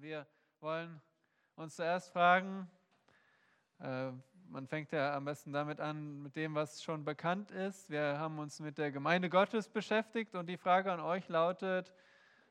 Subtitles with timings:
[0.00, 0.26] Wir
[0.60, 0.98] wollen
[1.56, 2.70] uns zuerst fragen,
[3.80, 4.10] äh,
[4.48, 7.90] man fängt ja am besten damit an, mit dem, was schon bekannt ist.
[7.90, 11.92] Wir haben uns mit der Gemeinde Gottes beschäftigt und die Frage an euch lautet,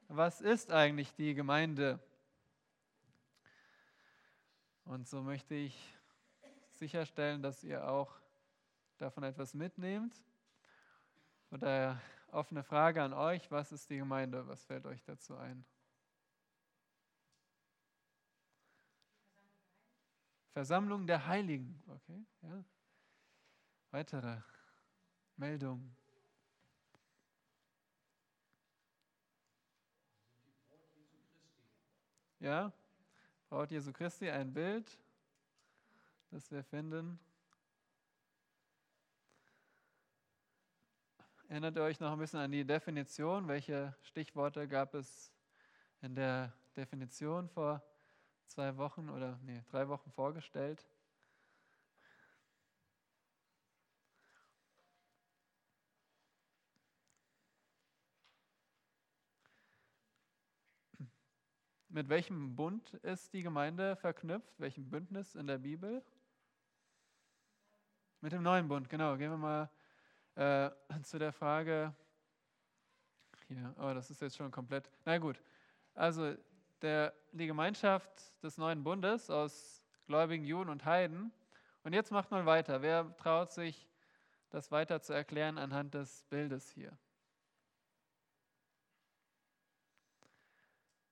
[0.09, 1.99] was ist eigentlich die Gemeinde?
[4.85, 5.75] Und so möchte ich
[6.73, 8.13] sicherstellen, dass ihr auch
[8.99, 10.13] davon etwas mitnehmt.
[11.49, 11.99] Daher
[12.31, 14.47] offene Frage an euch, was ist die Gemeinde?
[14.47, 15.65] Was fällt euch dazu ein?
[20.59, 21.81] Versammlung der Heiligen.
[21.87, 22.65] Okay, ja.
[23.91, 24.41] Weitere
[25.37, 25.95] Meldungen.
[32.41, 32.73] Ja,
[33.47, 34.99] Braut Jesu Christi, ein Bild,
[36.29, 37.17] das wir finden.
[41.47, 43.47] Erinnert ihr euch noch ein bisschen an die Definition?
[43.47, 45.31] Welche Stichworte gab es
[46.01, 47.81] in der Definition vor
[48.49, 50.85] zwei Wochen oder nee, drei Wochen vorgestellt?
[61.91, 64.59] Mit welchem Bund ist die Gemeinde verknüpft?
[64.59, 66.03] Welchem Bündnis in der Bibel?
[68.21, 69.17] Mit dem neuen Bund, genau.
[69.17, 69.69] Gehen wir mal
[70.35, 70.69] äh,
[71.01, 71.95] zu der Frage,
[73.47, 75.41] hier, oh, das ist jetzt schon komplett, na gut,
[75.95, 76.35] also
[76.81, 78.09] der, die Gemeinschaft
[78.43, 81.31] des neuen Bundes aus gläubigen Juden und Heiden.
[81.83, 82.81] Und jetzt macht mal weiter.
[82.81, 83.89] Wer traut sich,
[84.49, 86.97] das weiter zu erklären anhand des Bildes hier?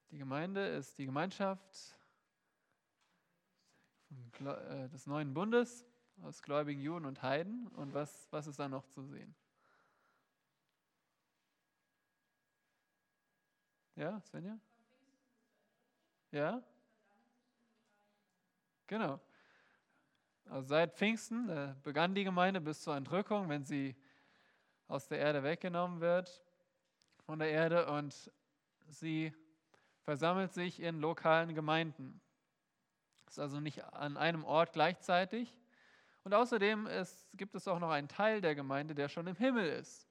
[0.10, 1.98] Die Gemeinde ist die Gemeinschaft
[4.40, 5.86] äh, des neuen Bundes
[6.24, 7.68] aus gläubigen Juden und Heiden.
[7.68, 9.36] Und was, was ist da noch zu sehen?
[13.96, 14.60] Ja, Svenja?
[16.32, 16.62] Ja?
[18.88, 19.20] Genau.
[20.50, 23.96] Also seit Pfingsten äh, begann die Gemeinde bis zur Entrückung, wenn sie
[24.88, 26.42] aus der Erde weggenommen wird,
[27.26, 28.32] von der Erde, und
[28.88, 29.34] sie
[30.04, 32.22] versammelt sich in lokalen Gemeinden.
[33.28, 35.58] Ist also nicht an einem Ort gleichzeitig,
[36.24, 39.70] und außerdem ist, gibt es auch noch einen Teil der Gemeinde, der schon im Himmel
[39.70, 40.10] ist.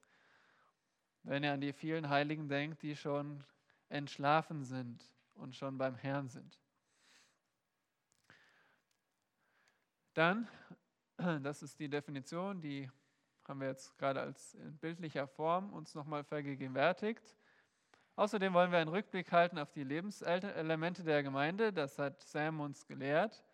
[1.24, 3.44] Wenn ihr an die vielen Heiligen denkt, die schon
[3.90, 5.04] entschlafen sind
[5.36, 6.58] und schon beim Herrn sind.
[10.14, 10.48] Dann,
[11.42, 12.90] das ist die Definition, die
[13.46, 17.36] haben wir jetzt gerade als in bildlicher Form uns nochmal vergegenwärtigt.
[18.16, 21.72] Außerdem wollen wir einen Rückblick halten auf die Lebenselemente der Gemeinde.
[21.72, 23.44] Das hat Sam uns gelehrt.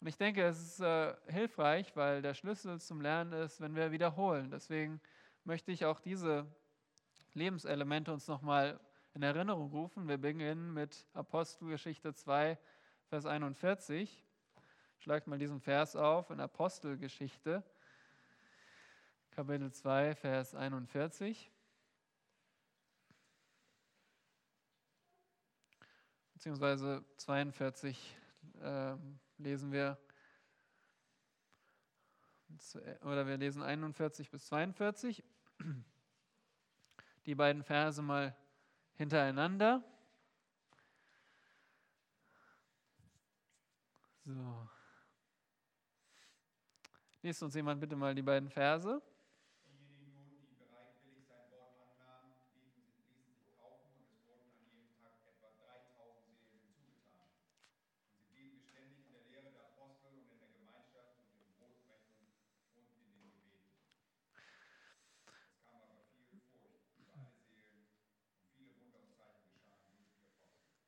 [0.00, 3.92] Und ich denke, es ist äh, hilfreich, weil der Schlüssel zum Lernen ist, wenn wir
[3.92, 4.50] wiederholen.
[4.50, 5.00] Deswegen
[5.44, 6.46] möchte ich auch diese
[7.32, 8.78] Lebenselemente uns nochmal
[9.16, 10.08] in Erinnerung rufen.
[10.08, 12.58] Wir beginnen mit Apostelgeschichte 2,
[13.06, 14.22] Vers 41.
[14.98, 17.62] Schlagt mal diesen Vers auf in Apostelgeschichte,
[19.30, 21.50] Kapitel 2, Vers 41.
[26.34, 28.18] Beziehungsweise 42.
[28.60, 29.96] Ähm, lesen wir,
[33.00, 35.24] oder wir lesen 41 bis 42,
[37.24, 38.36] die beiden Verse mal
[38.96, 39.82] hintereinander.
[44.24, 44.68] So.
[47.22, 49.02] Liest uns jemand bitte mal die beiden Verse.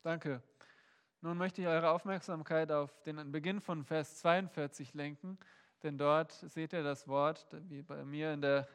[0.09, 0.41] Danke.
[1.21, 5.37] Nun möchte ich eure Aufmerksamkeit auf den Beginn von Vers 42 lenken,
[5.83, 8.67] denn dort seht ihr das Wort, wie bei mir in der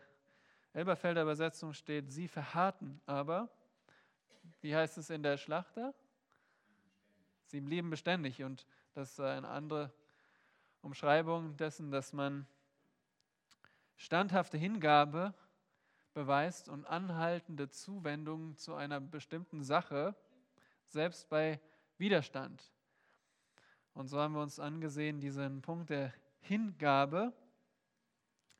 [0.74, 3.48] Elberfelder Übersetzung steht, sie verharrten aber.
[4.60, 5.92] Wie heißt es in der Schlachter?
[7.46, 9.92] Sie blieben beständig und das ist eine andere
[10.82, 12.46] Umschreibung dessen, dass man
[13.96, 15.34] standhafte Hingabe
[16.12, 20.14] beweist und anhaltende Zuwendung zu einer bestimmten Sache
[20.88, 21.60] selbst bei
[21.98, 22.72] Widerstand.
[23.94, 27.32] Und so haben wir uns angesehen, diesen Punkt der Hingabe.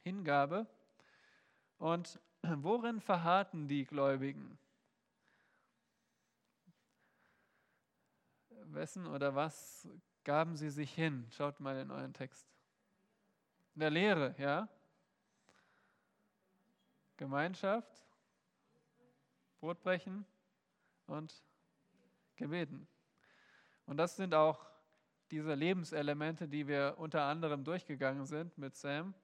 [0.03, 0.67] Hingabe.
[1.79, 4.59] Und worin verharrten die Gläubigen?
[8.67, 9.89] Wessen oder was
[10.25, 11.27] gaben sie sich hin?
[11.31, 12.49] Schaut mal in euren Text.
[13.75, 14.69] In der Lehre, ja?
[17.17, 18.05] Gemeinschaft,
[19.61, 20.27] Brotbrechen
[21.07, 21.43] und
[22.37, 22.87] gebeten.
[23.87, 24.67] Und das sind auch
[25.31, 29.15] diese Lebenselemente, die wir unter anderem durchgegangen sind mit Sam.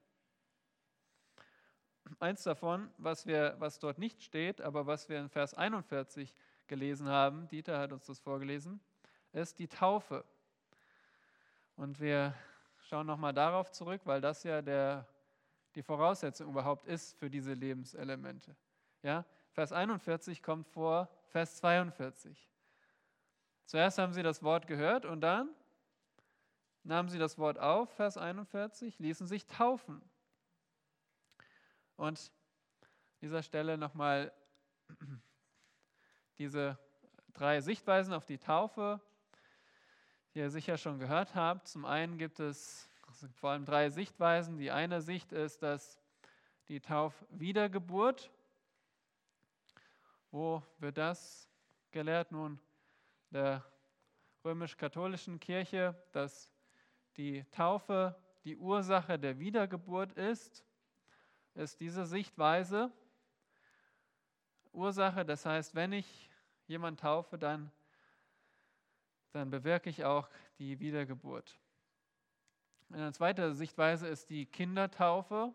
[2.18, 6.34] Eins davon, was, wir, was dort nicht steht, aber was wir in Vers 41
[6.66, 8.80] gelesen haben, Dieter hat uns das vorgelesen,
[9.32, 10.24] ist die Taufe.
[11.76, 12.34] Und wir
[12.88, 15.06] schauen nochmal darauf zurück, weil das ja der,
[15.74, 18.56] die Voraussetzung überhaupt ist für diese Lebenselemente.
[19.02, 19.24] Ja?
[19.52, 22.49] Vers 41 kommt vor Vers 42.
[23.70, 25.48] Zuerst haben sie das Wort gehört und dann
[26.82, 30.02] nahmen sie das Wort auf, Vers 41, ließen sich taufen.
[31.94, 32.32] Und
[32.80, 32.88] an
[33.20, 34.32] dieser Stelle nochmal
[36.38, 36.80] diese
[37.32, 39.00] drei Sichtweisen auf die Taufe,
[40.34, 41.68] die ihr sicher schon gehört habt.
[41.68, 42.88] Zum einen gibt es
[43.36, 44.58] vor allem drei Sichtweisen.
[44.58, 46.00] Die eine Sicht ist, dass
[46.66, 48.32] die Taufwiedergeburt,
[50.32, 51.48] wo wird das
[51.92, 52.32] gelehrt?
[52.32, 52.58] Nun,
[53.30, 53.64] der
[54.44, 56.50] römisch-katholischen Kirche, dass
[57.16, 60.64] die Taufe die Ursache der Wiedergeburt ist,
[61.54, 62.90] ist diese Sichtweise.
[64.72, 66.30] Ursache, das heißt, wenn ich
[66.66, 67.70] jemanden taufe, dann,
[69.32, 70.28] dann bewirke ich auch
[70.58, 71.58] die Wiedergeburt.
[72.92, 75.52] Eine zweite Sichtweise ist die Kindertaufe,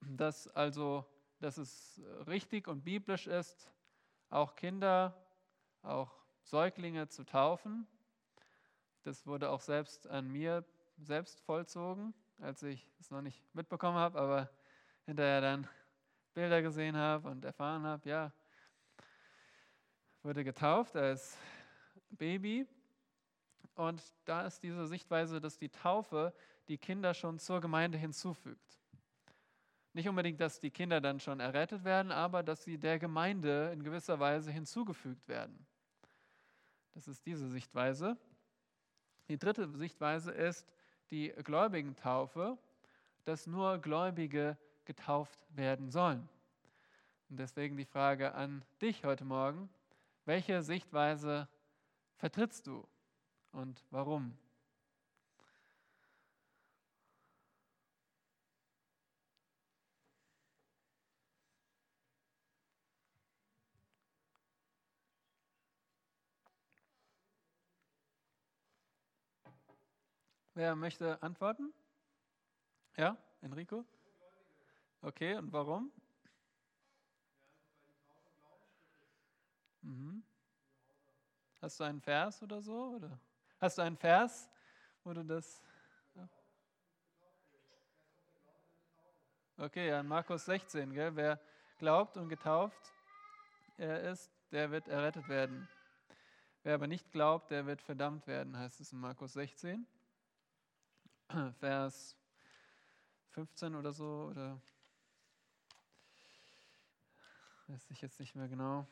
[0.00, 1.04] dass also,
[1.38, 3.70] dass es richtig und biblisch ist,
[4.30, 5.14] auch Kinder,
[5.82, 6.10] auch
[6.42, 7.86] Säuglinge zu taufen.
[9.02, 10.64] Das wurde auch selbst an mir
[10.98, 14.50] selbst vollzogen, als ich es noch nicht mitbekommen habe, aber
[15.06, 15.68] hinterher dann
[16.34, 18.32] Bilder gesehen habe und erfahren habe, ja,
[20.22, 21.38] wurde getauft als
[22.10, 22.66] Baby.
[23.74, 26.34] Und da ist diese Sichtweise, dass die Taufe
[26.68, 28.78] die Kinder schon zur Gemeinde hinzufügt.
[29.92, 33.82] Nicht unbedingt, dass die Kinder dann schon errettet werden, aber dass sie der Gemeinde in
[33.82, 35.66] gewisser Weise hinzugefügt werden.
[36.94, 38.16] Das ist diese Sichtweise.
[39.28, 40.66] Die dritte Sichtweise ist
[41.10, 42.58] die Gläubigentaufe,
[43.24, 46.28] dass nur Gläubige getauft werden sollen.
[47.28, 49.68] Und deswegen die Frage an dich heute Morgen,
[50.24, 51.48] welche Sichtweise
[52.16, 52.86] vertrittst du
[53.52, 54.36] und warum?
[70.60, 71.72] Wer möchte antworten?
[72.94, 73.82] Ja, Enrico?
[75.00, 75.90] Okay, und warum?
[79.80, 80.22] Mhm.
[81.62, 82.96] Hast du einen Vers oder so?
[82.96, 83.18] Oder?
[83.58, 84.50] Hast du einen Vers,
[85.02, 85.62] wo du das.
[89.56, 91.16] Okay, ja, in Markus 16, gell?
[91.16, 91.40] wer
[91.78, 92.92] glaubt und getauft
[93.78, 95.66] er ist, der wird errettet werden.
[96.64, 99.86] Wer aber nicht glaubt, der wird verdammt werden, heißt es in Markus 16.
[101.60, 102.16] Vers
[103.30, 104.60] 15 oder so, oder
[107.68, 108.86] weiß ich jetzt nicht mehr genau.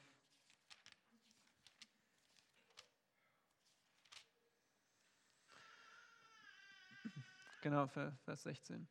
[7.60, 8.88] Genau, Vers 16.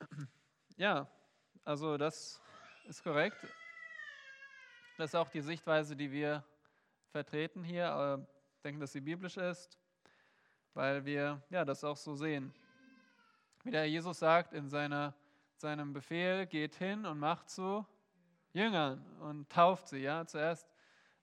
[0.76, 1.06] Ja,
[1.64, 2.40] also das
[2.86, 3.36] ist korrekt.
[4.96, 6.42] Das ist auch die Sichtweise, die wir
[7.12, 8.26] vertreten hier.
[8.56, 9.78] Ich denke, dass sie biblisch ist
[10.74, 12.52] weil wir ja, das auch so sehen.
[13.62, 15.14] Wie der Jesus sagt in seiner,
[15.56, 17.86] seinem Befehl, geht hin und macht zu
[18.52, 19.98] Jüngern und tauft sie.
[19.98, 20.26] Ja?
[20.26, 20.68] Zuerst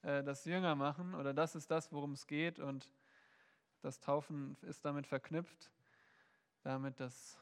[0.01, 2.89] äh, das Jünger machen oder das ist das, worum es geht und
[3.81, 5.71] das Taufen ist damit verknüpft,
[6.63, 7.39] damit dass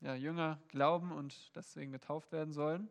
[0.00, 2.90] ja, Jünger glauben und deswegen getauft werden sollen.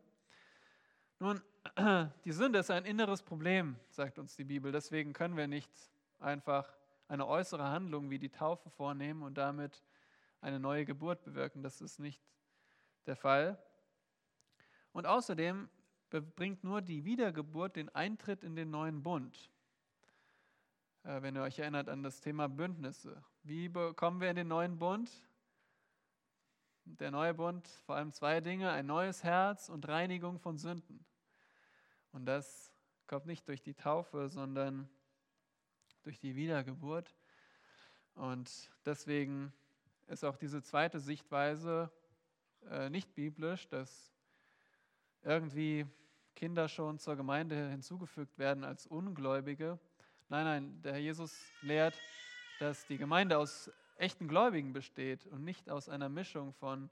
[1.18, 1.40] Nun,
[2.24, 4.72] die Sünde ist ein inneres Problem, sagt uns die Bibel.
[4.72, 5.70] Deswegen können wir nicht
[6.18, 6.76] einfach
[7.08, 9.82] eine äußere Handlung wie die Taufe vornehmen und damit
[10.40, 11.62] eine neue Geburt bewirken.
[11.62, 12.22] Das ist nicht
[13.06, 13.58] der Fall.
[14.92, 15.68] Und außerdem
[16.10, 19.50] bringt nur die Wiedergeburt den Eintritt in den neuen Bund.
[21.02, 23.22] Äh, wenn ihr euch erinnert an das Thema Bündnisse.
[23.42, 25.10] Wie kommen wir in den neuen Bund?
[26.84, 31.04] Der neue Bund, vor allem zwei Dinge, ein neues Herz und Reinigung von Sünden.
[32.12, 32.72] Und das
[33.06, 34.88] kommt nicht durch die Taufe, sondern
[36.06, 37.12] durch die Wiedergeburt.
[38.14, 39.52] Und deswegen
[40.06, 41.90] ist auch diese zweite Sichtweise
[42.70, 44.14] äh, nicht biblisch, dass
[45.22, 45.84] irgendwie
[46.36, 49.80] Kinder schon zur Gemeinde hinzugefügt werden als Ungläubige.
[50.28, 51.98] Nein, nein, der Herr Jesus lehrt,
[52.60, 56.88] dass die Gemeinde aus echten Gläubigen besteht und nicht aus einer Mischung von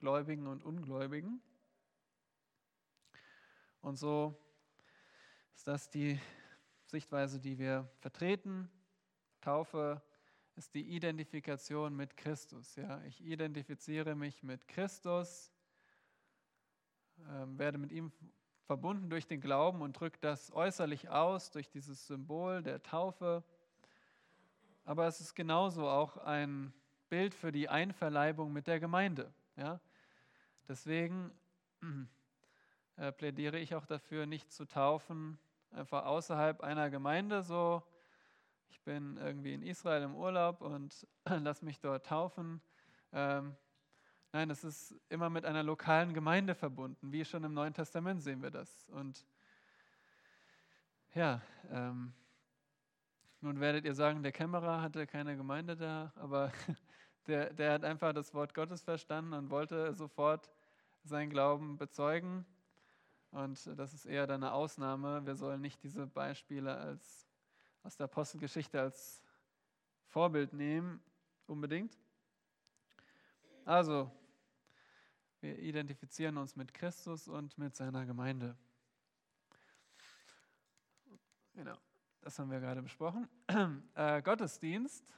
[0.00, 1.40] Gläubigen und Ungläubigen.
[3.80, 4.36] Und so
[5.54, 6.18] ist das die
[6.86, 8.70] Sichtweise, die wir vertreten.
[9.40, 10.00] Taufe
[10.54, 12.76] ist die Identifikation mit Christus.
[12.76, 13.02] Ja?
[13.02, 15.52] Ich identifiziere mich mit Christus,
[17.18, 18.12] äh, werde mit ihm
[18.66, 23.44] verbunden durch den Glauben und drückt das äußerlich aus durch dieses Symbol der Taufe.
[24.84, 26.72] Aber es ist genauso auch ein
[27.08, 29.32] Bild für die Einverleibung mit der Gemeinde.
[29.56, 29.80] Ja?
[30.68, 31.32] Deswegen
[32.96, 35.38] äh, plädiere ich auch dafür, nicht zu taufen,
[35.76, 37.82] einfach außerhalb einer Gemeinde, so
[38.70, 42.60] ich bin irgendwie in Israel im Urlaub und lass mich dort taufen.
[43.12, 43.56] Ähm,
[44.36, 48.42] Nein, es ist immer mit einer lokalen Gemeinde verbunden, wie schon im Neuen Testament sehen
[48.42, 48.86] wir das.
[48.90, 49.24] Und
[51.14, 51.40] ja,
[51.70, 52.12] ähm,
[53.40, 56.52] nun werdet ihr sagen, der Kämmerer hatte keine Gemeinde da, aber
[57.26, 60.50] der, der hat einfach das Wort Gottes verstanden und wollte sofort
[61.02, 62.44] seinen Glauben bezeugen.
[63.30, 65.24] Und das ist eher eine Ausnahme.
[65.26, 67.26] Wir sollen nicht diese Beispiele als,
[67.82, 69.22] aus der Apostelgeschichte als
[70.06, 71.02] Vorbild nehmen,
[71.46, 71.98] unbedingt.
[73.64, 74.10] Also,
[75.40, 78.56] wir identifizieren uns mit Christus und mit seiner Gemeinde.
[81.54, 81.76] Genau,
[82.20, 83.28] das haben wir gerade besprochen.
[83.94, 85.14] Äh, Gottesdienst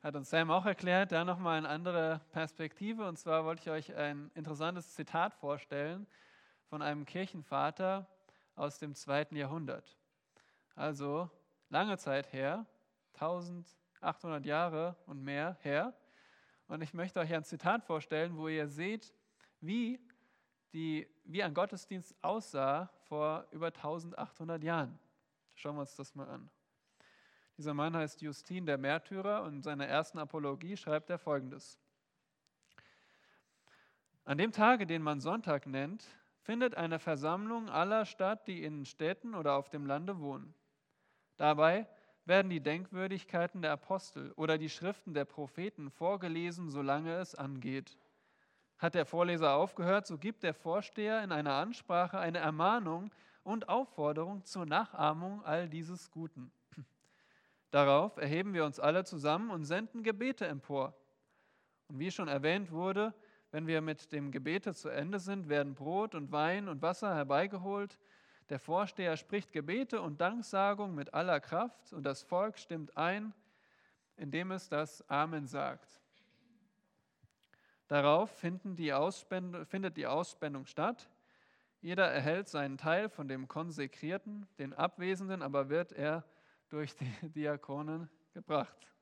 [0.00, 3.06] hat uns Sam auch erklärt, da nochmal eine andere Perspektive.
[3.08, 6.06] Und zwar wollte ich euch ein interessantes Zitat vorstellen
[6.74, 8.04] von einem Kirchenvater
[8.56, 9.96] aus dem zweiten Jahrhundert.
[10.74, 11.30] Also
[11.68, 12.66] lange Zeit her,
[13.12, 15.94] 1800 Jahre und mehr her.
[16.66, 19.14] Und ich möchte euch ein Zitat vorstellen, wo ihr seht,
[19.60, 20.00] wie,
[20.72, 24.98] die, wie ein Gottesdienst aussah vor über 1800 Jahren.
[25.54, 26.50] Schauen wir uns das mal an.
[27.56, 31.78] Dieser Mann heißt Justin der Märtyrer und in seiner ersten Apologie schreibt er folgendes.
[34.24, 36.04] An dem Tage, den man Sonntag nennt,
[36.44, 40.54] findet eine Versammlung aller statt, die in Städten oder auf dem Lande wohnen.
[41.36, 41.88] Dabei
[42.26, 47.96] werden die Denkwürdigkeiten der Apostel oder die Schriften der Propheten vorgelesen, solange es angeht.
[48.78, 53.10] Hat der Vorleser aufgehört, so gibt der Vorsteher in einer Ansprache eine Ermahnung
[53.42, 56.52] und Aufforderung zur Nachahmung all dieses Guten.
[57.70, 60.94] Darauf erheben wir uns alle zusammen und senden Gebete empor.
[61.88, 63.14] Und wie schon erwähnt wurde,
[63.54, 68.00] wenn wir mit dem Gebete zu Ende sind, werden Brot und Wein und Wasser herbeigeholt.
[68.48, 73.32] Der Vorsteher spricht Gebete und Danksagung mit aller Kraft und das Volk stimmt ein,
[74.16, 76.00] indem es das Amen sagt.
[77.86, 78.92] Darauf die
[79.62, 81.08] findet die Ausspendung statt.
[81.80, 86.24] Jeder erhält seinen Teil von dem Konsekrierten, den Abwesenden aber wird er
[86.70, 88.93] durch die Diakonen gebracht.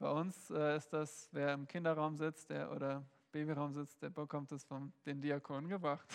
[0.00, 4.50] Bei uns äh, ist das, wer im Kinderraum sitzt der, oder Babyraum sitzt, der bekommt
[4.50, 6.08] es von den Diakonen gebracht.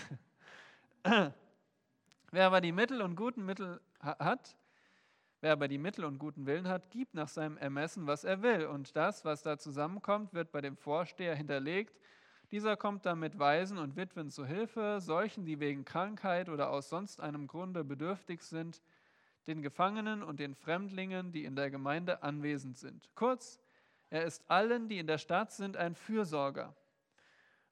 [1.03, 4.57] wer aber die Mittel und guten Mittel hat,
[5.41, 8.65] Wer aber die Mittel und guten Willen hat, gibt nach seinem Ermessen, was er will.
[8.65, 11.99] Und das, was da zusammenkommt, wird bei dem Vorsteher hinterlegt.
[12.49, 16.89] Dieser kommt dann mit Waisen und Witwen zu Hilfe, solchen, die wegen Krankheit oder aus
[16.89, 18.81] sonst einem Grunde bedürftig sind,
[19.45, 23.07] den Gefangenen und den Fremdlingen, die in der Gemeinde anwesend sind.
[23.13, 23.59] Kurz,
[24.09, 26.75] er ist allen, die in der Stadt sind, ein Fürsorger.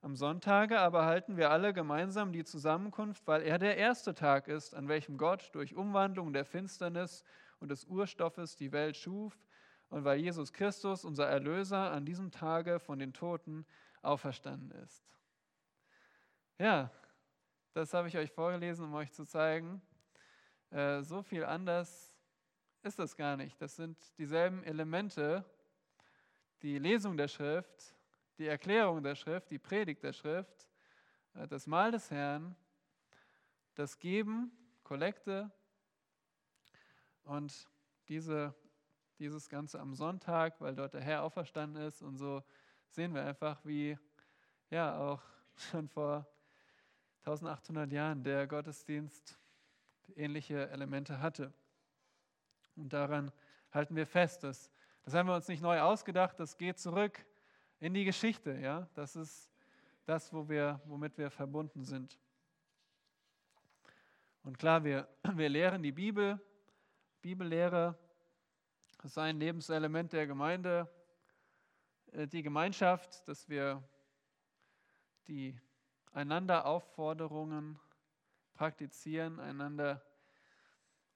[0.02, 4.74] Am Sonntage aber halten wir alle gemeinsam die Zusammenkunft, weil er der erste Tag ist,
[4.74, 7.24] an welchem Gott durch Umwandlung der Finsternis
[7.60, 9.38] und des Urstoffes die Welt schuf
[9.88, 13.64] und weil Jesus Christus, unser Erlöser, an diesem Tage von den Toten
[14.02, 15.02] auferstanden ist.
[16.58, 16.90] Ja,
[17.72, 19.80] das habe ich euch vorgelesen, um euch zu zeigen,
[20.70, 22.14] äh, so viel anders
[22.82, 23.60] ist das gar nicht.
[23.62, 25.44] Das sind dieselben Elemente,
[26.62, 27.94] die Lesung der Schrift,
[28.38, 30.68] die Erklärung der Schrift, die Predigt der Schrift,
[31.34, 32.56] äh, das Mahl des Herrn,
[33.74, 35.50] das Geben, Kollekte,
[37.24, 37.66] und
[38.08, 38.54] diese,
[39.18, 42.42] dieses Ganze am Sonntag, weil dort der Herr auferstanden ist und so
[42.90, 43.98] sehen wir einfach, wie
[44.70, 45.22] ja auch
[45.56, 46.26] schon vor
[47.20, 49.38] 1800 Jahren der Gottesdienst
[50.16, 51.52] ähnliche Elemente hatte.
[52.76, 53.32] Und daran
[53.72, 54.44] halten wir fest.
[54.44, 54.70] Das,
[55.04, 57.24] das haben wir uns nicht neu ausgedacht, das geht zurück
[57.78, 58.58] in die Geschichte.
[58.58, 58.88] Ja?
[58.94, 59.50] Das ist
[60.06, 62.18] das, wo wir, womit wir verbunden sind.
[64.42, 66.40] Und klar, wir, wir lehren die Bibel,
[67.20, 67.98] Bibellehre
[69.02, 70.88] ist ein Lebenselement der Gemeinde,
[72.12, 73.82] äh, die Gemeinschaft, dass wir
[75.26, 75.58] die
[76.12, 77.78] einander Aufforderungen
[78.54, 80.02] praktizieren, einander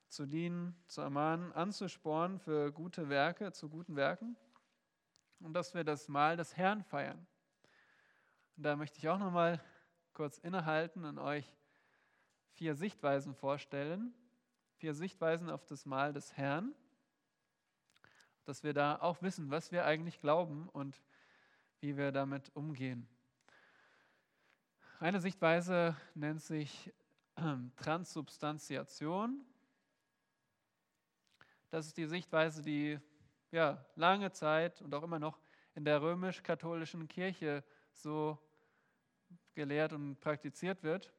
[0.09, 4.37] zu dienen, zu ermahnen, anzuspornen für gute Werke, zu guten Werken
[5.41, 7.27] und dass wir das Mahl des Herrn feiern.
[8.57, 9.63] Und da möchte ich auch noch mal
[10.13, 11.47] kurz innehalten und euch
[12.55, 14.13] vier Sichtweisen vorstellen,
[14.77, 16.75] vier Sichtweisen auf das Mahl des Herrn,
[18.45, 21.01] dass wir da auch wissen, was wir eigentlich glauben und
[21.81, 23.07] wie wir damit umgehen.
[25.01, 26.93] Eine Sichtweise nennt sich
[27.77, 29.45] Transsubstantiation.
[31.71, 32.99] Das ist die Sichtweise, die
[33.51, 35.39] ja, lange Zeit und auch immer noch
[35.75, 38.39] in der römisch-katholischen Kirche so
[39.55, 41.13] gelehrt und praktiziert wird.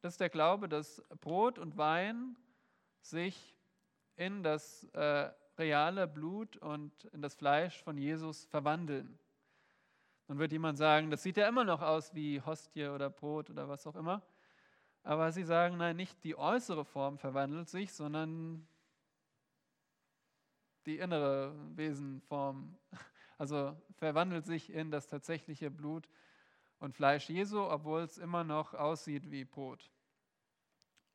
[0.00, 2.36] Das ist der Glaube, dass Brot und Wein
[3.00, 3.56] sich
[4.16, 9.18] in das äh, reale Blut und in das Fleisch von Jesus verwandeln.
[10.26, 13.68] Dann wird jemand sagen, das sieht ja immer noch aus wie Hostie oder Brot oder
[13.68, 14.22] was auch immer.
[15.02, 18.66] Aber sie sagen, nein, nicht die äußere Form verwandelt sich, sondern
[20.86, 22.76] die innere Wesenform.
[23.36, 26.08] Also verwandelt sich in das tatsächliche Blut
[26.78, 29.90] und Fleisch Jesu, obwohl es immer noch aussieht wie Brot.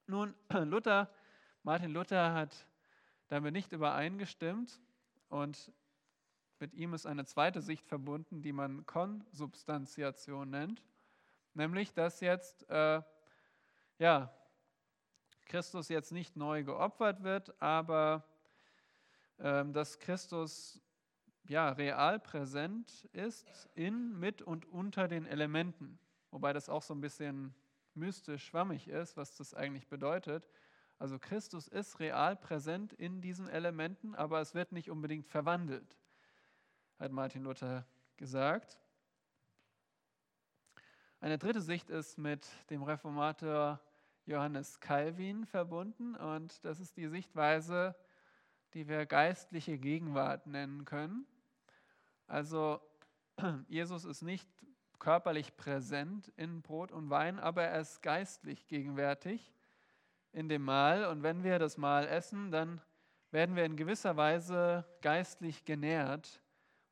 [0.05, 0.35] Nun,
[0.65, 1.09] Luther,
[1.63, 2.67] Martin Luther hat
[3.29, 4.81] damit nicht übereingestimmt
[5.29, 5.71] und
[6.59, 10.83] mit ihm ist eine zweite Sicht verbunden, die man Konsubstantiation nennt,
[11.53, 13.01] nämlich dass jetzt äh,
[13.97, 14.33] ja,
[15.45, 18.23] Christus jetzt nicht neu geopfert wird, aber
[19.39, 20.81] dass Christus
[21.47, 25.97] ja, real präsent ist in, mit und unter den Elementen.
[26.29, 27.55] Wobei das auch so ein bisschen
[27.95, 30.47] mystisch schwammig ist, was das eigentlich bedeutet.
[30.99, 35.95] Also Christus ist real präsent in diesen Elementen, aber es wird nicht unbedingt verwandelt
[36.99, 37.85] hat Martin Luther
[38.17, 38.77] gesagt.
[41.21, 43.79] Eine dritte Sicht ist mit dem Reformator
[44.25, 47.95] Johannes Calvin verbunden und das ist die Sichtweise,
[48.73, 51.25] die wir geistliche Gegenwart nennen können.
[52.27, 52.79] Also
[53.67, 54.47] Jesus ist nicht
[54.99, 59.53] körperlich präsent in Brot und Wein, aber er ist geistlich gegenwärtig
[60.31, 61.05] in dem Mahl.
[61.05, 62.81] Und wenn wir das Mahl essen, dann
[63.31, 66.41] werden wir in gewisser Weise geistlich genährt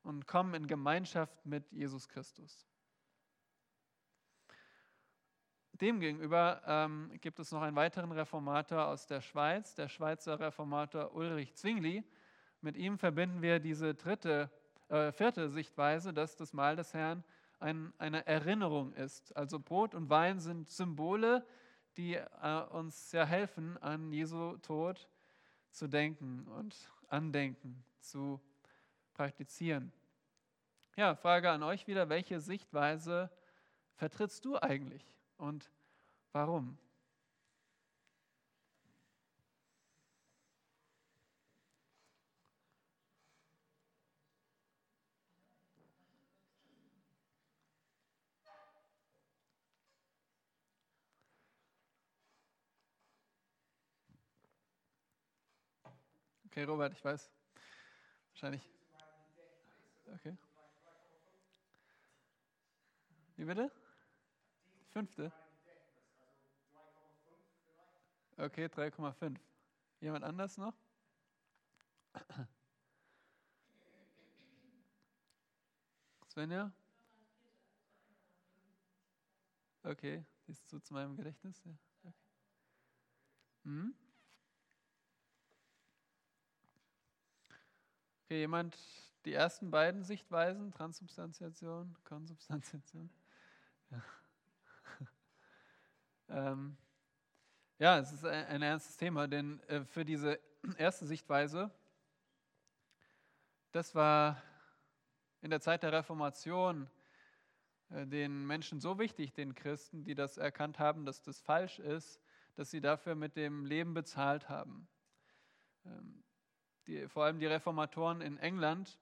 [0.02, 2.67] und kommen in Gemeinschaft mit Jesus Christus.
[5.80, 11.54] Demgegenüber ähm, gibt es noch einen weiteren Reformator aus der Schweiz, der Schweizer Reformator Ulrich
[11.54, 12.02] Zwingli.
[12.60, 14.50] Mit ihm verbinden wir diese dritte,
[14.88, 17.22] äh, vierte Sichtweise, dass das Mahl des Herrn
[17.60, 19.36] ein, eine Erinnerung ist.
[19.36, 21.46] Also Brot und Wein sind Symbole,
[21.96, 25.08] die äh, uns ja helfen, an Jesu Tod
[25.70, 26.74] zu denken und
[27.06, 28.40] andenken zu
[29.14, 29.92] praktizieren.
[30.96, 33.30] Ja, Frage an euch wieder, welche Sichtweise
[33.94, 35.70] vertrittst du eigentlich und
[36.32, 36.78] warum?
[56.46, 57.30] Okay, Robert, ich weiß.
[58.32, 58.68] Wahrscheinlich.
[60.14, 60.36] Okay.
[63.36, 63.70] Wie bitte?
[64.98, 65.30] Fünfte?
[68.36, 69.38] Okay, 3,5.
[70.00, 70.74] Jemand anders noch?
[76.26, 76.72] Svenja?
[79.84, 81.62] Okay, siehst du zu meinem Gedächtnis?
[81.64, 81.70] Ja.
[82.00, 82.12] Okay.
[83.62, 83.94] Hm?
[88.24, 88.76] okay, jemand
[89.24, 93.08] die ersten beiden Sichtweisen, Transubstantiation, Konsubstantiation?
[93.90, 94.02] Ja.
[96.28, 96.76] Ähm,
[97.78, 100.40] ja, es ist ein, ernstes Thema, denn äh, für diese
[100.78, 101.70] erste Sichtweise,
[103.72, 104.42] das war
[105.42, 106.90] in der Zeit der Reformation
[107.90, 112.20] äh, den Menschen so wichtig, den Christen, die das erkannt haben, dass das falsch ist,
[112.56, 114.88] dass sie dafür mit dem Leben bezahlt haben.
[115.86, 116.24] Ähm,
[116.86, 118.98] die, vor allem die Reformatoren in England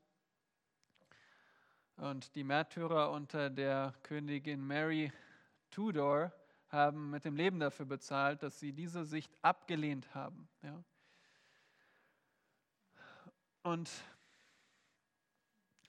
[1.96, 5.12] und die Märtyrer unter der Königin Mary
[5.70, 6.32] Tudor
[6.68, 10.48] haben mit dem Leben dafür bezahlt, dass sie diese Sicht abgelehnt haben.
[10.62, 10.82] Ja.
[13.62, 13.90] Und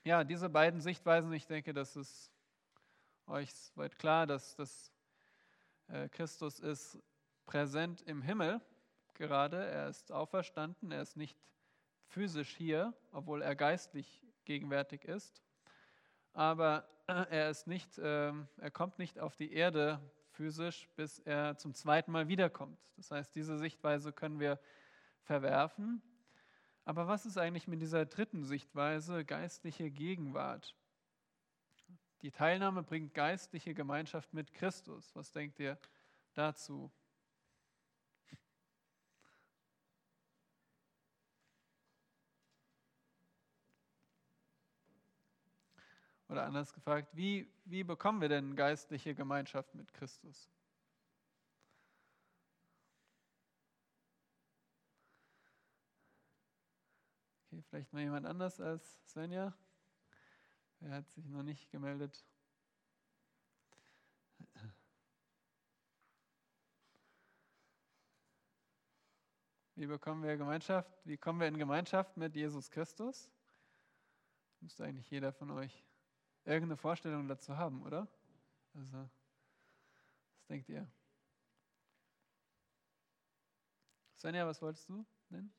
[0.03, 2.31] ja, diese beiden Sichtweisen, ich denke, das ist
[3.25, 4.91] euch weit klar, dass das
[5.87, 6.97] äh, Christus ist
[7.45, 8.61] präsent im Himmel
[9.15, 9.65] gerade.
[9.65, 11.37] Er ist auferstanden, er ist nicht
[12.07, 15.41] physisch hier, obwohl er geistlich gegenwärtig ist
[16.37, 19.99] aber er, ist nicht, ähm, er kommt nicht auf die Erde
[20.37, 22.79] physisch, bis er zum zweiten Mal wiederkommt.
[22.95, 24.59] Das heißt, diese Sichtweise können wir
[25.23, 26.01] verwerfen.
[26.85, 30.75] Aber was ist eigentlich mit dieser dritten Sichtweise, geistliche Gegenwart?
[32.21, 35.15] Die Teilnahme bringt geistliche Gemeinschaft mit Christus.
[35.15, 35.77] Was denkt ihr
[36.33, 36.91] dazu?
[46.29, 50.49] Oder anders gefragt, wie, wie bekommen wir denn geistliche Gemeinschaft mit Christus?
[57.45, 59.53] Okay, vielleicht mal jemand anders als Svenja.
[60.79, 62.25] Wer hat sich noch nicht gemeldet?
[69.75, 70.91] Wie bekommen wir Gemeinschaft?
[71.05, 73.31] Wie kommen wir in Gemeinschaft mit Jesus Christus?
[74.59, 75.86] Müsste eigentlich jeder von euch
[76.47, 78.07] irgendeine Vorstellung dazu haben, oder?
[78.73, 80.89] Also, was denkt ihr?
[84.15, 85.53] Svenja, was wolltest du nennen?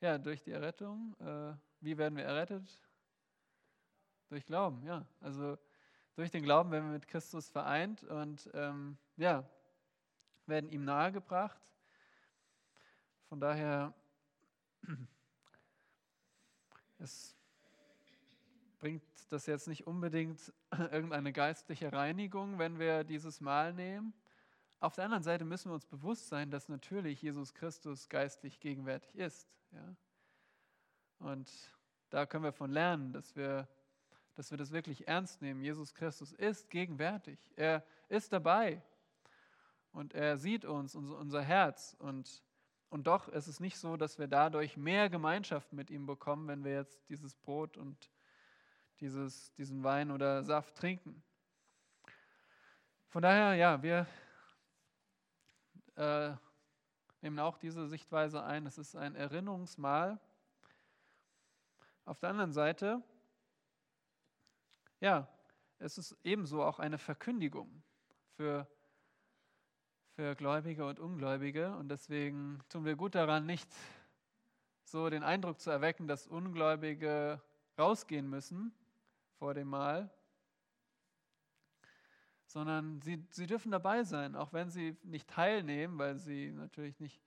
[0.00, 1.16] Ja, durch die Errettung.
[1.18, 2.80] Äh, wie werden wir errettet?
[4.28, 5.04] Durch Glauben, ja.
[5.20, 5.58] Also
[6.14, 9.44] durch den Glauben werden wir mit Christus vereint und ähm, ja,
[10.46, 11.60] werden ihm nahegebracht.
[13.28, 13.92] Von daher,
[16.98, 17.35] es
[19.32, 24.14] das jetzt nicht unbedingt irgendeine geistliche Reinigung, wenn wir dieses Mal nehmen.
[24.80, 29.14] Auf der anderen Seite müssen wir uns bewusst sein, dass natürlich Jesus Christus geistlich gegenwärtig
[29.16, 29.48] ist.
[29.72, 29.96] Ja?
[31.18, 31.50] Und
[32.10, 33.68] da können wir von lernen, dass wir,
[34.34, 35.60] dass wir das wirklich ernst nehmen.
[35.60, 37.38] Jesus Christus ist gegenwärtig.
[37.56, 38.82] Er ist dabei.
[39.92, 41.96] Und er sieht uns, unser Herz.
[41.98, 42.42] Und
[42.88, 46.64] und doch ist es nicht so, dass wir dadurch mehr Gemeinschaft mit ihm bekommen, wenn
[46.64, 48.10] wir jetzt dieses Brot und
[49.00, 51.22] dieses, diesen Wein oder Saft trinken.
[53.08, 54.06] Von daher, ja, wir
[55.96, 56.34] äh,
[57.20, 58.66] nehmen auch diese Sichtweise ein.
[58.66, 60.18] Es ist ein Erinnerungsmahl.
[62.04, 63.02] Auf der anderen Seite,
[65.00, 65.28] ja,
[65.78, 67.82] es ist ebenso auch eine Verkündigung
[68.36, 68.66] für
[70.16, 71.76] für Gläubige und Ungläubige.
[71.76, 73.68] Und deswegen tun wir gut daran, nicht
[74.84, 77.42] so den Eindruck zu erwecken, dass Ungläubige
[77.78, 78.72] rausgehen müssen
[79.38, 80.10] vor dem Mahl,
[82.46, 87.22] sondern sie, sie dürfen dabei sein, auch wenn sie nicht teilnehmen, weil sie natürlich nicht,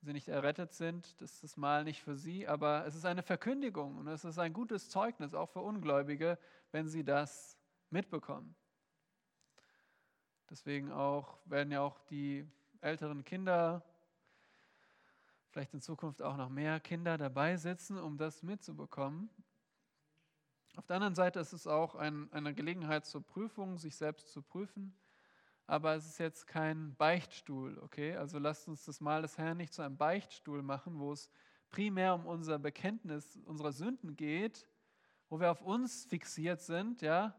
[0.00, 1.20] sie nicht errettet sind.
[1.20, 4.38] Das ist das Mahl nicht für sie, aber es ist eine Verkündigung und es ist
[4.38, 6.38] ein gutes Zeugnis, auch für Ungläubige,
[6.70, 7.56] wenn sie das
[7.90, 8.54] mitbekommen.
[10.50, 12.46] Deswegen auch werden ja auch die
[12.82, 13.82] älteren Kinder,
[15.50, 19.30] vielleicht in Zukunft auch noch mehr Kinder dabei sitzen, um das mitzubekommen.
[20.76, 24.40] Auf der anderen Seite ist es auch ein, eine Gelegenheit zur Prüfung, sich selbst zu
[24.40, 24.96] prüfen.
[25.66, 28.16] Aber es ist jetzt kein Beichtstuhl, okay?
[28.16, 31.30] Also lasst uns das Mal des Herrn nicht zu einem Beichtstuhl machen, wo es
[31.70, 34.66] primär um unser Bekenntnis unserer Sünden geht,
[35.28, 37.34] wo wir auf uns fixiert sind, ja?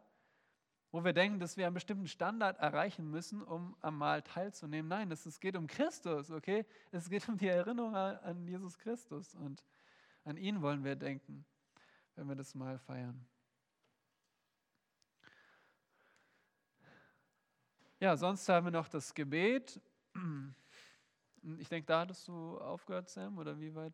[0.92, 4.88] wo wir denken, dass wir einen bestimmten Standard erreichen müssen, um am Mahl teilzunehmen.
[4.90, 6.68] Nein, es geht um Christus, okay?
[6.92, 9.64] Es geht um die Erinnerung an Jesus Christus und
[10.24, 11.46] an ihn wollen wir denken,
[12.16, 13.26] wenn wir das Mahl feiern.
[18.00, 19.80] Ja, sonst haben wir noch das Gebet.
[21.60, 23.94] Ich denke, da hattest du aufgehört, Sam, oder wie weit?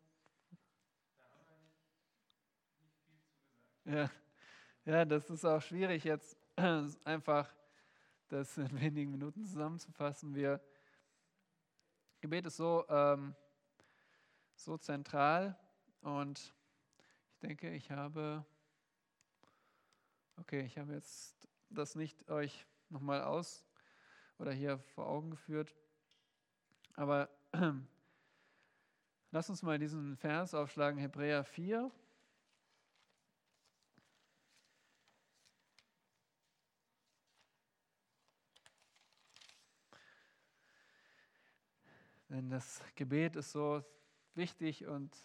[3.84, 4.10] Ja.
[4.84, 6.36] ja, das ist auch schwierig jetzt
[7.04, 7.52] einfach
[8.28, 10.34] das in wenigen Minuten zusammenzufassen.
[10.34, 10.60] Wir,
[12.20, 13.34] Gebet ist so, ähm,
[14.54, 15.58] so zentral
[16.02, 16.54] und
[17.40, 18.44] denke, ich habe,
[20.36, 23.64] okay, ich habe jetzt das nicht euch nochmal aus
[24.38, 25.74] oder hier vor Augen geführt,
[26.94, 27.30] aber
[29.30, 31.90] lasst uns mal diesen Vers aufschlagen, Hebräer 4.
[42.28, 43.82] Denn das Gebet ist so
[44.34, 45.16] wichtig und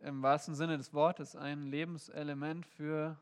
[0.00, 3.18] im wahrsten Sinne des Wortes ein Lebenselement für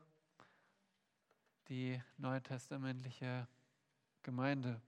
[1.69, 3.49] die neutestamentliche
[4.23, 4.81] Gemeinde.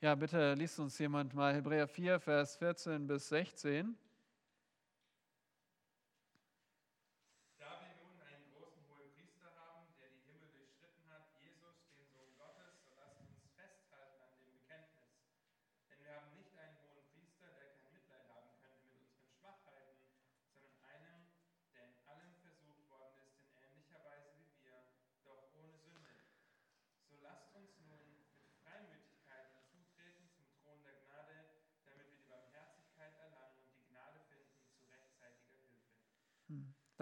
[0.00, 3.96] Ja, bitte liest uns jemand mal Hebräer 4, Vers 14 bis 16.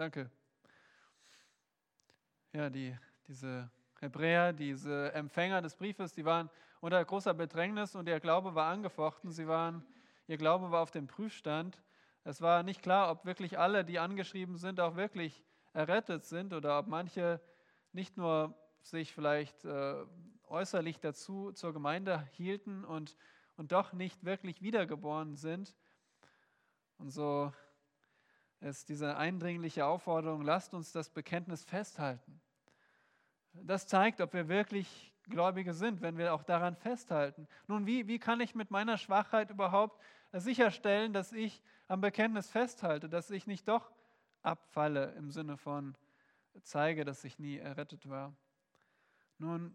[0.03, 0.29] Danke.
[2.51, 2.93] Ja, die,
[3.25, 6.49] diese Hebräer, diese Empfänger des Briefes, die waren
[6.81, 9.31] unter großer Bedrängnis und ihr Glaube war angefochten.
[9.31, 9.81] Sie waren,
[10.27, 11.81] ihr Glaube war auf dem Prüfstand.
[12.25, 16.79] Es war nicht klar, ob wirklich alle, die angeschrieben sind, auch wirklich errettet sind oder
[16.79, 17.39] ob manche
[17.93, 20.03] nicht nur sich vielleicht äh,
[20.49, 23.15] äußerlich dazu zur Gemeinde hielten und,
[23.55, 25.73] und doch nicht wirklich wiedergeboren sind.
[26.97, 27.53] Und so
[28.63, 32.41] ist diese eindringliche Aufforderung, lasst uns das Bekenntnis festhalten.
[33.53, 37.47] Das zeigt, ob wir wirklich Gläubige sind, wenn wir auch daran festhalten.
[37.67, 43.09] Nun, wie, wie kann ich mit meiner Schwachheit überhaupt sicherstellen, dass ich am Bekenntnis festhalte,
[43.09, 43.91] dass ich nicht doch
[44.41, 45.95] abfalle im Sinne von
[46.63, 48.35] zeige, dass ich nie errettet war?
[49.37, 49.73] Nun,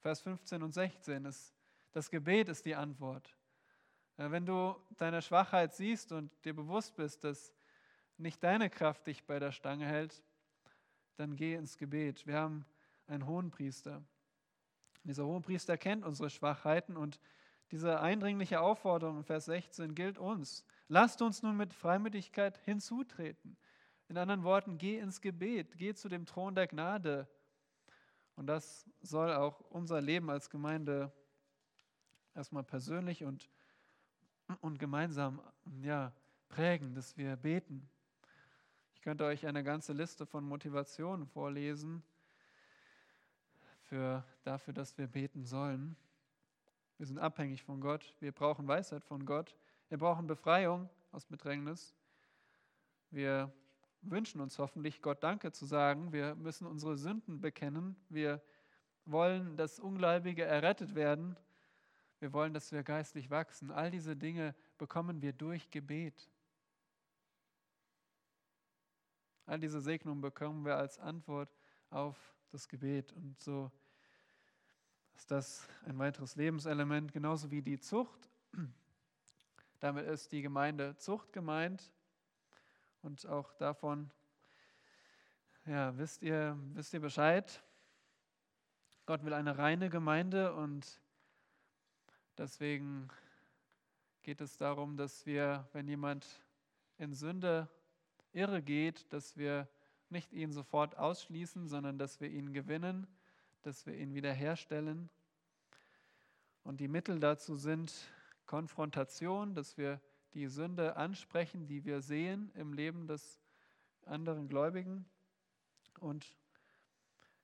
[0.00, 1.54] Vers 15 und 16 ist,
[1.92, 3.34] das Gebet ist die Antwort.
[4.16, 7.52] Wenn du deine Schwachheit siehst und dir bewusst bist, dass
[8.16, 10.22] nicht deine Kraft dich bei der Stange hält,
[11.16, 12.26] dann geh ins Gebet.
[12.26, 12.64] Wir haben
[13.06, 14.02] einen hohen Priester.
[15.04, 17.20] Dieser hohe Priester kennt unsere Schwachheiten und
[17.70, 20.64] diese eindringliche Aufforderung in Vers 16 gilt uns.
[20.88, 23.56] Lasst uns nun mit Freimütigkeit hinzutreten.
[24.08, 27.26] In anderen Worten, geh ins Gebet, geh zu dem Thron der Gnade.
[28.36, 31.12] Und das soll auch unser Leben als Gemeinde
[32.34, 33.48] erstmal persönlich und,
[34.60, 35.40] und gemeinsam
[35.82, 36.12] ja,
[36.48, 37.88] prägen, dass wir beten.
[39.04, 42.02] Ich könnte euch eine ganze Liste von Motivationen vorlesen
[43.82, 45.94] für, dafür, dass wir beten sollen.
[46.96, 48.16] Wir sind abhängig von Gott.
[48.20, 49.54] Wir brauchen Weisheit von Gott.
[49.90, 51.94] Wir brauchen Befreiung aus Bedrängnis.
[53.10, 53.52] Wir
[54.00, 56.14] wünschen uns hoffentlich, Gott Danke zu sagen.
[56.14, 57.96] Wir müssen unsere Sünden bekennen.
[58.08, 58.40] Wir
[59.04, 61.36] wollen, dass Ungläubige errettet werden.
[62.20, 63.70] Wir wollen, dass wir geistlich wachsen.
[63.70, 66.30] All diese Dinge bekommen wir durch Gebet.
[69.46, 71.54] All diese Segnungen bekommen wir als Antwort
[71.90, 72.16] auf
[72.50, 73.12] das Gebet.
[73.12, 73.70] Und so
[75.16, 78.30] ist das ein weiteres Lebenselement, genauso wie die Zucht.
[79.80, 81.92] Damit ist die Gemeinde Zucht gemeint.
[83.02, 84.10] Und auch davon,
[85.66, 87.62] ja, wisst ihr, wisst ihr Bescheid?
[89.04, 91.02] Gott will eine reine Gemeinde und
[92.38, 93.08] deswegen
[94.22, 96.42] geht es darum, dass wir, wenn jemand
[96.96, 97.68] in Sünde
[98.34, 99.68] irre geht, dass wir
[100.10, 103.06] nicht ihn sofort ausschließen, sondern dass wir ihn gewinnen,
[103.62, 105.10] dass wir ihn wiederherstellen.
[106.62, 107.92] Und die Mittel dazu sind
[108.46, 110.00] Konfrontation, dass wir
[110.34, 113.40] die Sünde ansprechen, die wir sehen im Leben des
[114.04, 115.06] anderen Gläubigen
[116.00, 116.36] und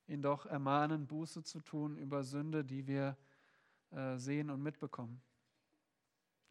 [0.07, 3.16] ihn doch ermahnen, Buße zu tun über Sünde, die wir
[3.92, 5.22] äh, sehen und mitbekommen.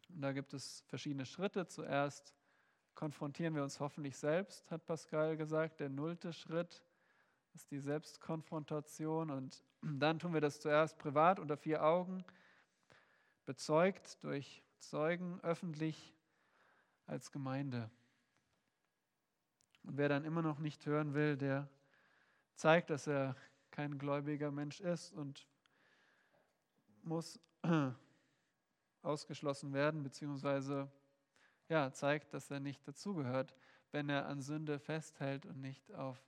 [0.08, 1.66] Und da gibt es verschiedene Schritte.
[1.66, 2.34] Zuerst
[3.00, 5.80] konfrontieren wir uns hoffentlich selbst, hat Pascal gesagt.
[5.80, 6.82] Der nullte Schritt
[7.54, 9.30] ist die Selbstkonfrontation.
[9.30, 12.26] Und dann tun wir das zuerst privat unter vier Augen,
[13.46, 16.14] bezeugt durch Zeugen, öffentlich
[17.06, 17.90] als Gemeinde.
[19.84, 21.70] Und wer dann immer noch nicht hören will, der
[22.54, 23.34] zeigt, dass er
[23.70, 25.48] kein gläubiger Mensch ist und
[27.00, 27.40] muss
[29.00, 30.92] ausgeschlossen werden, beziehungsweise
[31.70, 33.54] ja, zeigt, dass er nicht dazugehört,
[33.92, 36.20] wenn er an Sünde festhält und nicht auf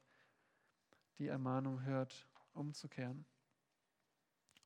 [1.18, 3.26] die Ermahnung hört, umzukehren.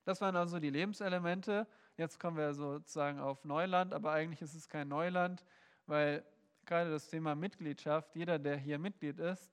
[0.03, 1.67] Das waren also die Lebenselemente.
[1.97, 5.43] Jetzt kommen wir sozusagen auf Neuland, aber eigentlich ist es kein Neuland,
[5.87, 6.23] weil
[6.65, 9.51] gerade das Thema Mitgliedschaft, jeder, der hier Mitglied ist,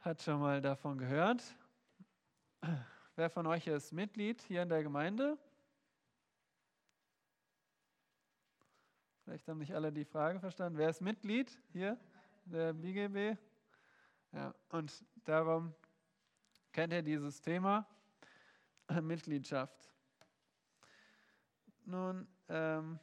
[0.00, 1.42] hat schon mal davon gehört.
[3.16, 5.36] Wer von euch ist Mitglied hier in der Gemeinde?
[9.28, 10.78] Vielleicht haben nicht alle die Frage verstanden.
[10.78, 11.98] Wer ist Mitglied hier
[12.46, 13.38] der BGB?
[14.32, 15.74] Ja, und darum
[16.72, 17.86] kennt ihr dieses Thema
[19.02, 19.92] Mitgliedschaft.
[21.84, 22.98] Nun, ähm,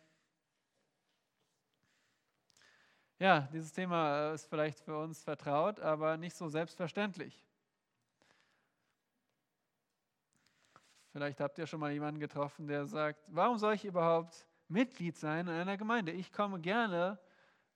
[3.19, 7.45] Ja, dieses Thema ist vielleicht für uns vertraut, aber nicht so selbstverständlich.
[11.11, 15.47] Vielleicht habt ihr schon mal jemanden getroffen, der sagt, warum soll ich überhaupt Mitglied sein
[15.47, 16.11] in einer Gemeinde?
[16.11, 17.19] Ich komme gerne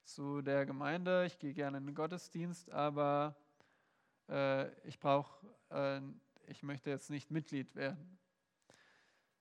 [0.04, 3.36] zu der Gemeinde, ich gehe gerne in den Gottesdienst, aber
[4.28, 6.00] äh, ich brauche, äh,
[6.46, 8.18] ich möchte jetzt nicht Mitglied werden.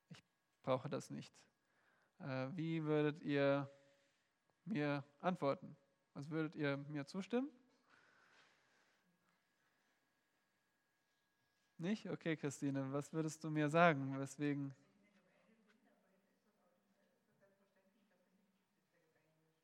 [0.10, 0.24] Ich
[0.62, 1.34] brauche das nicht.
[2.20, 3.70] Äh, wie würdet ihr
[4.66, 5.76] mir antworten?
[6.14, 7.50] Was würdet ihr mir zustimmen?
[11.78, 12.10] Nicht?
[12.10, 14.20] Okay, Christine, was würdest du mir sagen?
[14.20, 14.76] Weswegen?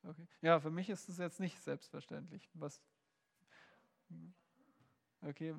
[0.07, 0.24] Okay.
[0.41, 2.49] Ja, für mich ist es jetzt nicht selbstverständlich.
[2.53, 2.81] Was?
[5.21, 5.55] Okay,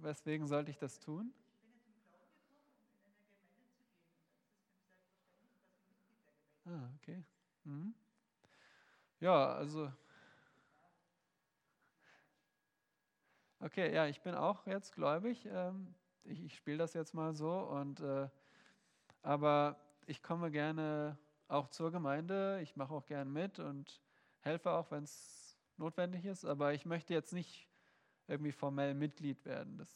[0.00, 1.32] weswegen sollte ich das tun?
[6.66, 7.24] Ah, okay.
[7.64, 7.94] Mhm.
[9.20, 9.90] Ja, also.
[13.60, 15.46] Okay, ja, ich bin auch jetzt gläubig.
[15.50, 17.50] Ähm, ich, ich spiele das jetzt mal so.
[17.52, 18.28] Und, äh,
[19.22, 22.60] aber ich komme gerne auch zur Gemeinde.
[22.62, 24.00] Ich mache auch gern mit und
[24.48, 26.44] helfe auch, wenn es notwendig ist.
[26.44, 27.68] Aber ich möchte jetzt nicht
[28.26, 29.78] irgendwie formell Mitglied werden.
[29.78, 29.88] Das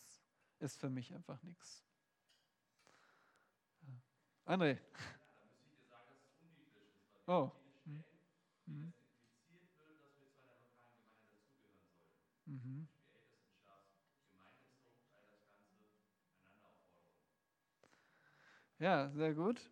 [0.58, 1.84] ist für mich einfach nichts.
[4.46, 4.78] André.
[7.26, 7.50] Oh.
[7.84, 8.04] Hm.
[8.66, 8.92] Hm.
[12.46, 12.88] Mhm.
[18.78, 19.70] Ja, sehr gut.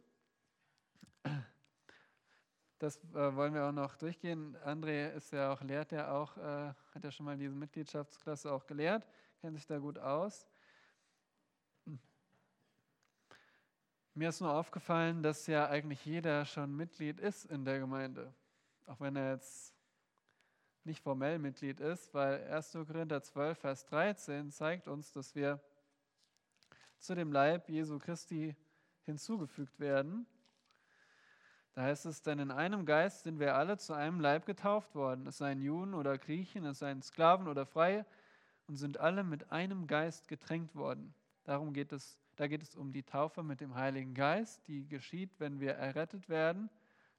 [2.80, 4.56] Das äh, wollen wir auch noch durchgehen.
[4.64, 8.66] André ist ja auch, lehrt ja auch, äh, hat ja schon mal diese Mitgliedschaftsklasse auch
[8.66, 9.06] gelehrt,
[9.42, 10.46] kennt sich da gut aus.
[14.14, 18.32] Mir ist nur aufgefallen, dass ja eigentlich jeder schon Mitglied ist in der Gemeinde.
[18.86, 19.74] Auch wenn er jetzt
[20.84, 22.72] nicht formell Mitglied ist, weil 1.
[22.72, 25.60] Korinther 12, Vers 13 zeigt uns, dass wir
[26.98, 28.56] zu dem Leib Jesu Christi
[29.04, 30.26] hinzugefügt werden.
[31.74, 35.26] Da heißt es, denn in einem Geist sind wir alle zu einem Leib getauft worden,
[35.26, 38.04] es seien Juden oder Griechen, es seien Sklaven oder Freie,
[38.66, 41.14] und sind alle mit einem Geist getränkt worden.
[41.44, 45.38] Darum geht es da geht es um die Taufe mit dem Heiligen Geist, die geschieht,
[45.40, 46.70] wenn wir errettet werden,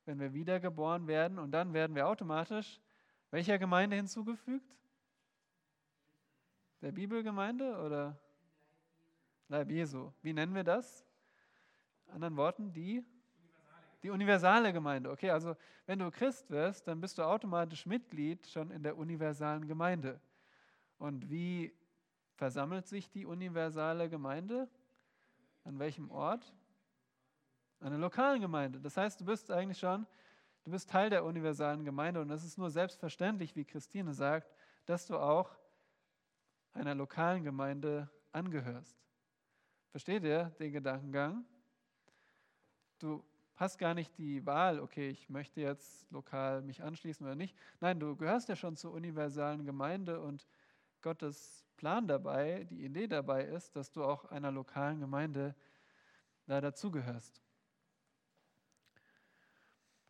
[0.06, 1.38] wenn wir wiedergeboren werden.
[1.38, 2.82] Und dann werden wir automatisch
[3.30, 4.76] welcher Gemeinde hinzugefügt?
[6.82, 8.20] Der Bibelgemeinde oder
[9.48, 10.12] Leib Jesu?
[10.24, 11.06] Wie nennen wir das?
[12.08, 13.06] Anderen Worten, die
[14.04, 15.12] die universale Gemeinde.
[15.12, 19.68] Okay, also wenn du Christ wirst, dann bist du automatisch Mitglied schon in der universalen
[19.68, 20.20] Gemeinde.
[20.98, 21.74] Und wie
[22.36, 24.68] versammelt sich die universale Gemeinde?
[25.64, 26.54] An welchem Ort?
[27.80, 28.80] An der lokalen Gemeinde.
[28.80, 30.08] Das heißt, du bist eigentlich schon,
[30.64, 34.52] du bist Teil der universalen Gemeinde und es ist nur selbstverständlich, wie Christine sagt,
[34.86, 35.56] dass du auch
[36.74, 38.98] einer lokalen Gemeinde angehörst.
[39.92, 41.46] Versteht ihr den Gedankengang?
[43.00, 43.24] Du
[43.62, 47.56] hast gar nicht die Wahl, okay, ich möchte jetzt lokal mich anschließen oder nicht.
[47.80, 50.48] Nein, du gehörst ja schon zur universalen Gemeinde und
[51.04, 55.56] Gottes Plan dabei, die Idee dabei ist, dass du auch einer lokalen Gemeinde
[56.48, 57.40] da dazugehörst.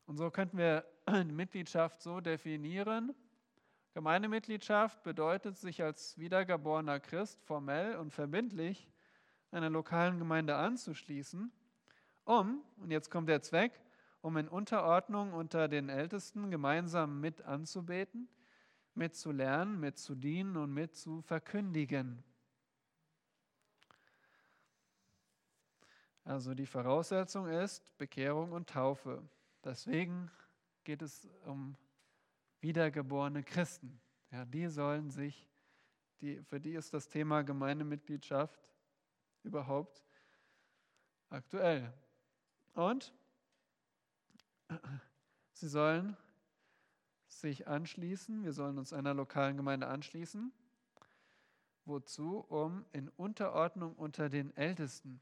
[0.06, 0.86] Und so könnten wir
[1.26, 3.14] Mitgliedschaft so definieren.
[3.94, 8.90] Gemeindemitgliedschaft bedeutet, sich als wiedergeborener Christ formell und verbindlich
[9.52, 11.52] einer lokalen Gemeinde anzuschließen,
[12.32, 13.74] um, und jetzt kommt der Zweck,
[14.22, 18.30] um in Unterordnung unter den Ältesten gemeinsam mit anzubeten,
[18.94, 22.24] mit zu lernen, mit zu dienen und mit zu verkündigen.
[26.24, 29.28] Also die Voraussetzung ist Bekehrung und Taufe.
[29.64, 30.32] Deswegen
[30.84, 31.76] geht es um
[32.62, 34.00] wiedergeborene Christen.
[34.32, 35.48] Ja, die sollen sich,
[36.22, 38.70] die, für die ist das Thema Gemeindemitgliedschaft
[39.44, 40.06] überhaupt
[41.30, 41.92] aktuell.
[42.74, 43.14] Und
[45.54, 46.16] sie sollen
[47.28, 48.44] sich anschließen.
[48.44, 50.52] Wir sollen uns einer lokalen Gemeinde anschließen.
[51.86, 52.40] Wozu?
[52.40, 55.22] Um in Unterordnung unter den Ältesten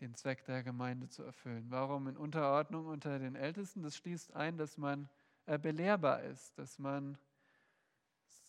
[0.00, 1.66] den Zweck der Gemeinde zu erfüllen.
[1.70, 3.82] Warum in Unterordnung unter den Ältesten?
[3.82, 5.08] Das schließt ein, dass man
[5.46, 7.18] äh, belehrbar ist, dass man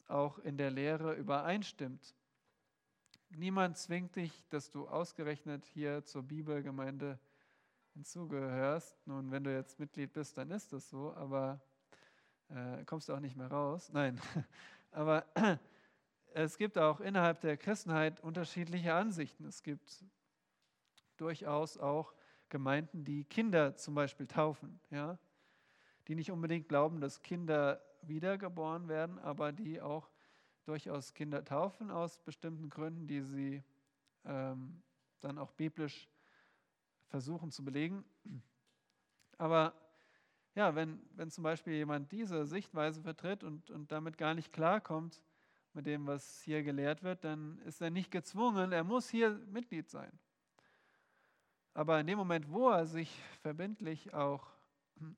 [0.08, 2.16] auch in der Lehre übereinstimmt.
[3.30, 7.20] Niemand zwingt dich, dass du ausgerechnet hier zur Bibelgemeinde
[8.00, 8.96] hinzugehörst.
[9.06, 11.60] Nun, wenn du jetzt Mitglied bist, dann ist das so, aber
[12.48, 13.92] äh, kommst du auch nicht mehr raus.
[13.92, 14.22] Nein,
[14.92, 15.26] aber
[16.34, 19.44] es gibt auch innerhalb der Christenheit unterschiedliche Ansichten.
[19.46, 20.06] Es gibt
[21.18, 22.14] durchaus auch
[22.48, 25.20] Gemeinden, die Kinder zum Beispiel taufen, ja?
[26.08, 30.10] die nicht unbedingt glauben, dass Kinder wiedergeboren werden, aber die auch
[30.64, 33.62] durchaus Kinder taufen aus bestimmten Gründen, die sie
[34.24, 34.82] ähm,
[35.20, 36.08] dann auch biblisch
[37.10, 38.04] versuchen zu belegen.
[39.38, 39.74] Aber
[40.56, 45.22] ja, wenn, wenn zum Beispiel jemand diese Sichtweise vertritt und, und damit gar nicht klarkommt
[45.74, 49.90] mit dem, was hier gelehrt wird, dann ist er nicht gezwungen, er muss hier Mitglied
[49.90, 50.12] sein.
[51.74, 54.48] Aber in dem Moment, wo er sich verbindlich auch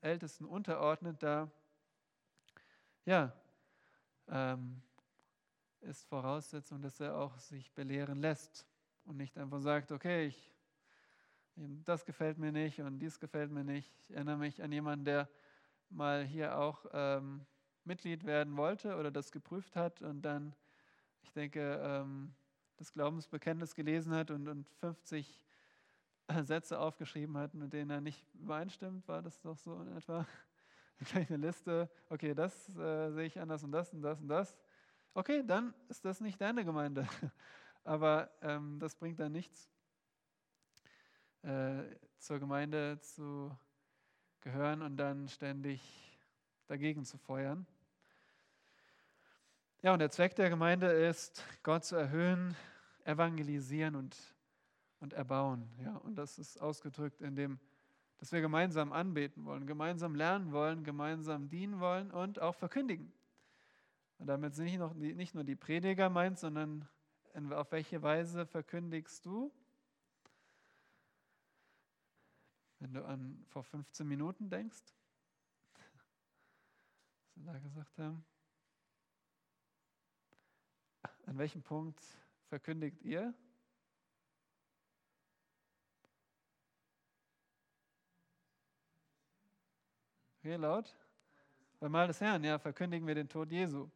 [0.02, 1.50] Ältesten unterordnet, da
[3.06, 3.34] ja,
[4.28, 4.82] ähm,
[5.82, 8.68] ist Voraussetzung, dass er auch sich belehren lässt
[9.06, 10.51] und nicht einfach sagt, okay, ich
[11.56, 13.92] das gefällt mir nicht und dies gefällt mir nicht.
[14.00, 15.30] Ich erinnere mich an jemanden, der
[15.90, 17.46] mal hier auch ähm,
[17.84, 20.56] Mitglied werden wollte oder das geprüft hat und dann,
[21.22, 22.34] ich denke, ähm,
[22.78, 25.46] das Glaubensbekenntnis gelesen hat und, und 50
[26.44, 30.26] Sätze aufgeschrieben hat, mit denen er nicht übereinstimmt, war das doch so in etwa.
[30.98, 34.58] Vielleicht eine Liste, okay, das äh, sehe ich anders und das und das und das.
[35.14, 37.08] Okay, dann ist das nicht deine Gemeinde.
[37.84, 39.70] Aber ähm, das bringt dann nichts,
[41.44, 41.84] äh,
[42.18, 43.56] zur Gemeinde zu
[44.42, 45.82] gehören und dann ständig
[46.68, 47.66] dagegen zu feuern.
[49.82, 52.56] Ja, und der Zweck der Gemeinde ist, Gott zu erhöhen,
[53.04, 54.16] evangelisieren und,
[55.00, 55.68] und erbauen.
[55.84, 57.60] Ja, und das ist ausgedrückt in dem,
[58.18, 63.12] dass wir gemeinsam anbeten wollen, gemeinsam lernen wollen, gemeinsam dienen wollen und auch verkündigen.
[64.20, 66.88] Und damit sind nicht, noch nicht nur die Prediger meint, sondern
[67.50, 69.52] auf welche Weise verkündigst du?
[72.82, 74.82] Wenn du an vor 15 Minuten denkst,
[77.36, 78.26] was wir da gesagt haben.
[81.28, 82.02] An welchem Punkt
[82.48, 83.36] verkündigt ihr?
[90.42, 90.98] Hier laut?
[91.80, 93.92] Beim Mal des Herrn, ja, verkündigen wir den Tod Jesu.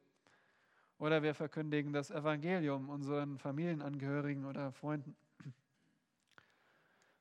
[1.00, 5.18] Oder wir verkündigen das Evangelium unseren Familienangehörigen oder Freunden.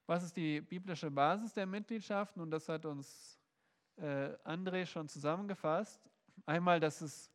[0.07, 2.37] Was ist die biblische Basis der Mitgliedschaft?
[2.37, 3.39] Und das hat uns
[3.97, 5.99] äh, André schon zusammengefasst.
[6.45, 7.31] Einmal, dass es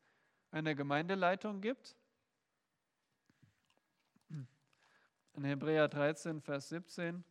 [0.51, 1.95] eine Gemeindeleitung gibt.
[5.33, 7.23] In Hebräer 13, Vers 17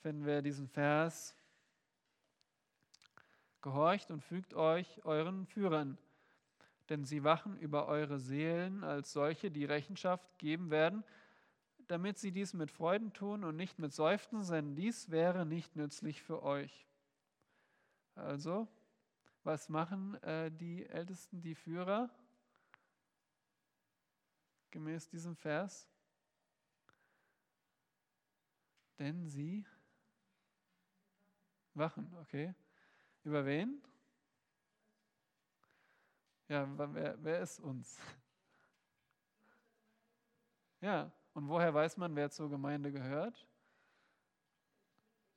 [0.00, 1.34] finden wir diesen Vers.
[3.60, 5.98] Gehorcht und fügt euch euren Führern,
[6.88, 11.04] denn sie wachen über eure Seelen als solche, die Rechenschaft geben werden
[11.88, 16.22] damit sie dies mit Freuden tun und nicht mit Seufzen, denn dies wäre nicht nützlich
[16.22, 16.86] für euch.
[18.14, 18.68] Also,
[19.44, 22.10] was machen äh, die Ältesten, die Führer?
[24.70, 25.88] Gemäß diesem Vers.
[28.98, 29.66] Denn sie
[31.74, 32.54] wachen, okay.
[33.24, 33.82] Über wen?
[36.48, 37.98] Ja, wer, wer ist uns?
[40.80, 43.46] Ja, und woher weiß man, wer zur Gemeinde gehört?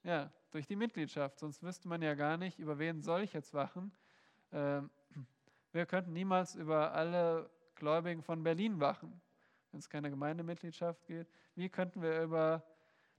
[0.03, 1.39] Ja, durch die Mitgliedschaft.
[1.39, 3.91] Sonst wüsste man ja gar nicht, über wen soll ich jetzt wachen.
[4.51, 4.89] Ähm,
[5.71, 9.21] wir könnten niemals über alle Gläubigen von Berlin wachen,
[9.71, 11.27] wenn es keine Gemeindemitgliedschaft geht.
[11.55, 12.63] Wie könnten wir über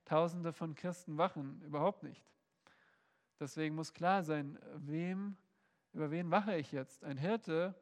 [0.05, 1.61] Tausende von Christen wachen?
[1.63, 2.25] Überhaupt nicht.
[3.39, 5.37] Deswegen muss klar sein, wem,
[5.93, 7.05] über wen wache ich jetzt?
[7.05, 7.75] Ein Hirte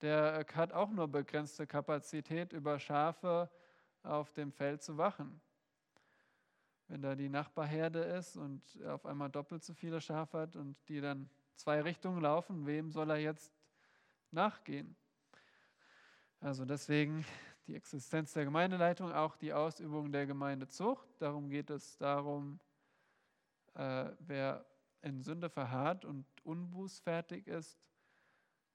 [0.00, 3.50] der hat auch nur begrenzte Kapazität, über Schafe
[4.02, 5.40] auf dem Feld zu wachen.
[6.86, 10.76] Wenn da die Nachbarherde ist und er auf einmal doppelt so viele Schafe hat und
[10.88, 13.52] die dann zwei Richtungen laufen, wem soll er jetzt
[14.30, 14.96] nachgehen?
[16.40, 17.26] Also deswegen
[17.66, 21.06] die Existenz der Gemeindeleitung, auch die Ausübung der Gemeindezucht.
[21.18, 22.58] Darum geht es darum,
[23.74, 24.64] äh, wer
[25.02, 27.78] in Sünde verharrt und unbußfertig ist,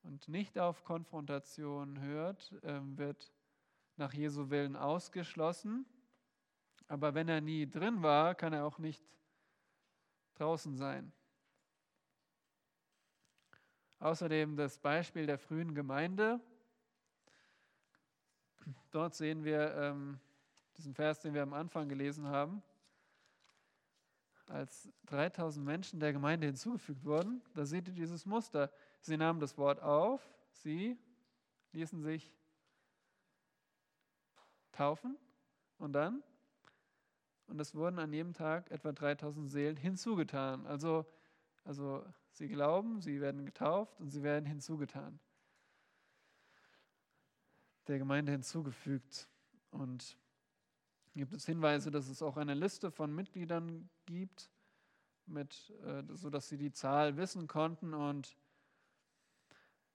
[0.03, 3.33] und nicht auf Konfrontation hört, ähm, wird
[3.95, 5.85] nach Jesu Willen ausgeschlossen.
[6.87, 9.03] Aber wenn er nie drin war, kann er auch nicht
[10.35, 11.11] draußen sein.
[13.99, 16.41] Außerdem das Beispiel der frühen Gemeinde.
[18.91, 20.19] Dort sehen wir ähm,
[20.77, 22.61] diesen Vers, den wir am Anfang gelesen haben.
[24.47, 28.69] Als 3000 Menschen der Gemeinde hinzugefügt wurden, da seht ihr dieses Muster.
[29.03, 30.97] Sie nahmen das Wort auf, sie
[31.73, 32.33] ließen sich
[34.71, 35.17] taufen
[35.77, 36.23] und dann,
[37.47, 40.65] und es wurden an jedem Tag etwa 3000 Seelen hinzugetan.
[40.65, 41.05] Also,
[41.65, 45.19] also sie glauben, sie werden getauft und sie werden hinzugetan.
[47.87, 49.27] Der Gemeinde hinzugefügt.
[49.69, 50.17] Und
[51.13, 54.49] gibt es Hinweise, dass es auch eine Liste von Mitgliedern gibt,
[55.25, 58.37] mit, äh, sodass sie die Zahl wissen konnten und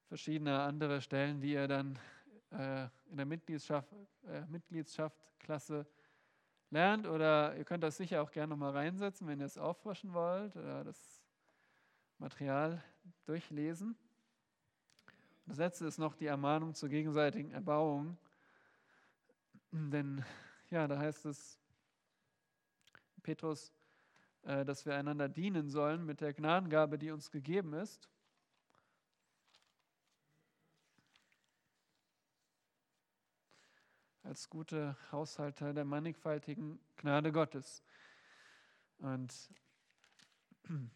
[0.08, 1.98] verschiedene andere Stellen, die ihr dann
[2.50, 3.92] äh, in der Mitgliedschaft,
[4.26, 5.86] äh, Mitgliedschaftklasse
[6.70, 7.06] lernt.
[7.06, 10.82] Oder ihr könnt das sicher auch gerne nochmal reinsetzen, wenn ihr es auffrischen wollt oder
[10.84, 11.22] das
[12.18, 12.82] Material
[13.26, 13.96] durchlesen.
[15.46, 18.16] Das letzte ist noch die Ermahnung zur gegenseitigen Erbauung.
[19.70, 20.24] Denn
[20.70, 21.58] ja, da heißt es,
[23.22, 23.72] Petrus,
[24.42, 28.08] äh, dass wir einander dienen sollen mit der Gnadengabe, die uns gegeben ist.
[34.28, 37.82] Als gute Haushalter der mannigfaltigen Gnade Gottes.
[38.98, 39.34] Und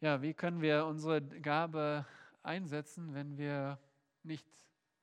[0.00, 2.06] ja, wie können wir unsere Gabe
[2.44, 3.80] einsetzen, wenn wir
[4.22, 4.46] nicht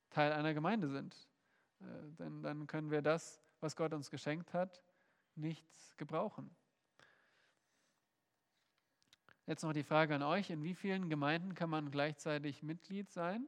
[0.08, 1.14] Teil einer Gemeinde sind?
[1.80, 1.84] Äh,
[2.18, 4.82] denn dann können wir das, was Gott uns geschenkt hat,
[5.34, 5.66] nicht
[5.98, 6.56] gebrauchen.
[9.46, 13.46] Jetzt noch die Frage an euch, in wie vielen Gemeinden kann man gleichzeitig Mitglied sein?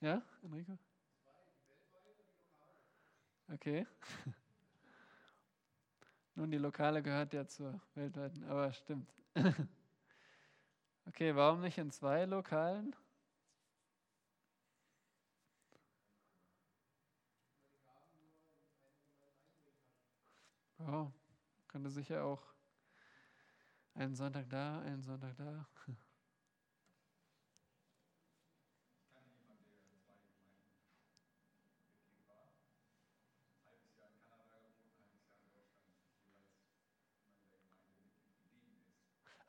[0.00, 0.78] Ja, Enrico?
[3.52, 3.84] Okay.
[6.36, 9.10] Nun, die Lokale gehört ja zur weltweiten, aber stimmt.
[11.08, 12.94] Okay, warum nicht in zwei Lokalen?
[20.80, 21.12] Oh,
[21.68, 22.42] könnte sicher auch
[23.94, 25.66] einen Sonntag da, einen Sonntag da.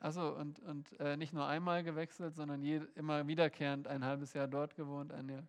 [0.00, 4.48] Achso, und, und äh, nicht nur einmal gewechselt, sondern je, immer wiederkehrend ein halbes Jahr
[4.48, 5.46] dort gewohnt, ein Jahr.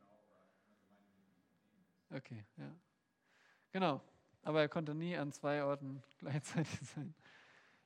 [2.09, 2.75] Okay, ja.
[3.71, 4.01] Genau,
[4.43, 7.15] aber er konnte nie an zwei Orten gleichzeitig sein.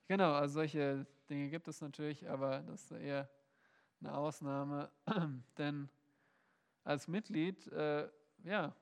[0.07, 3.30] Genau, also solche Dinge gibt es natürlich, aber das ist eher
[3.99, 4.89] eine Ausnahme,
[5.59, 5.88] denn
[6.84, 8.09] als Mitglied, äh,
[8.43, 8.76] ja,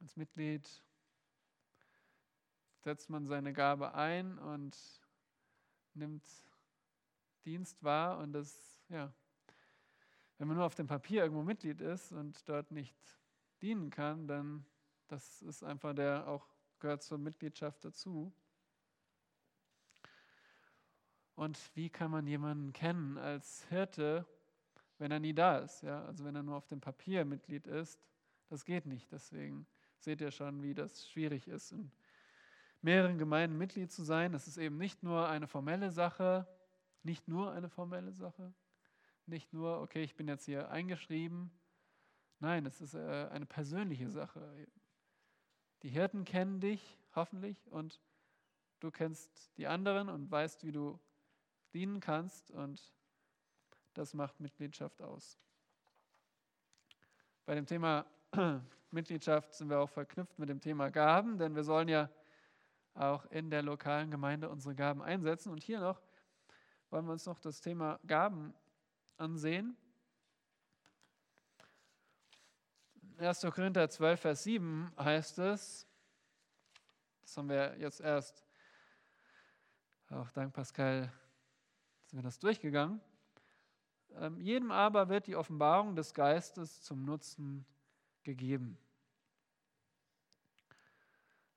[0.00, 0.68] als Mitglied
[2.82, 4.76] setzt man seine Gabe ein und
[5.94, 6.24] nimmt
[7.44, 9.12] Dienst war und das, ja,
[10.38, 12.96] wenn man nur auf dem Papier irgendwo Mitglied ist und dort nicht
[13.60, 14.64] dienen kann, dann
[15.12, 18.32] das ist einfach der auch gehört zur Mitgliedschaft dazu.
[21.34, 24.26] Und wie kann man jemanden kennen als Hirte,
[24.96, 25.82] wenn er nie da ist?
[25.82, 26.02] Ja?
[26.06, 28.00] Also wenn er nur auf dem Papier Mitglied ist,
[28.48, 29.12] das geht nicht.
[29.12, 29.66] Deswegen
[29.98, 31.92] seht ihr schon, wie das schwierig ist, in
[32.80, 34.32] mehreren Gemeinden Mitglied zu sein.
[34.32, 36.48] Das ist eben nicht nur eine formelle Sache,
[37.02, 38.52] nicht nur eine formelle Sache,
[39.26, 41.50] nicht nur, okay, ich bin jetzt hier eingeschrieben.
[42.38, 44.66] Nein, es ist äh, eine persönliche Sache.
[45.82, 48.00] Die Hirten kennen dich hoffentlich und
[48.80, 50.98] du kennst die anderen und weißt, wie du
[51.72, 52.92] dienen kannst und
[53.94, 55.38] das macht Mitgliedschaft aus.
[57.44, 58.06] Bei dem Thema
[58.90, 62.10] Mitgliedschaft sind wir auch verknüpft mit dem Thema Gaben, denn wir sollen ja
[62.94, 65.50] auch in der lokalen Gemeinde unsere Gaben einsetzen.
[65.50, 66.00] Und hier noch
[66.92, 68.52] wollen wir uns noch das Thema Gaben
[69.16, 69.74] ansehen.
[73.16, 73.40] 1.
[73.40, 75.86] Korinther 12, Vers 7 heißt es,
[77.22, 78.44] das haben wir jetzt erst,
[80.10, 81.10] auch dank Pascal
[82.04, 83.00] sind wir das durchgegangen,
[84.16, 87.64] ähm, jedem aber wird die Offenbarung des Geistes zum Nutzen
[88.22, 88.76] gegeben.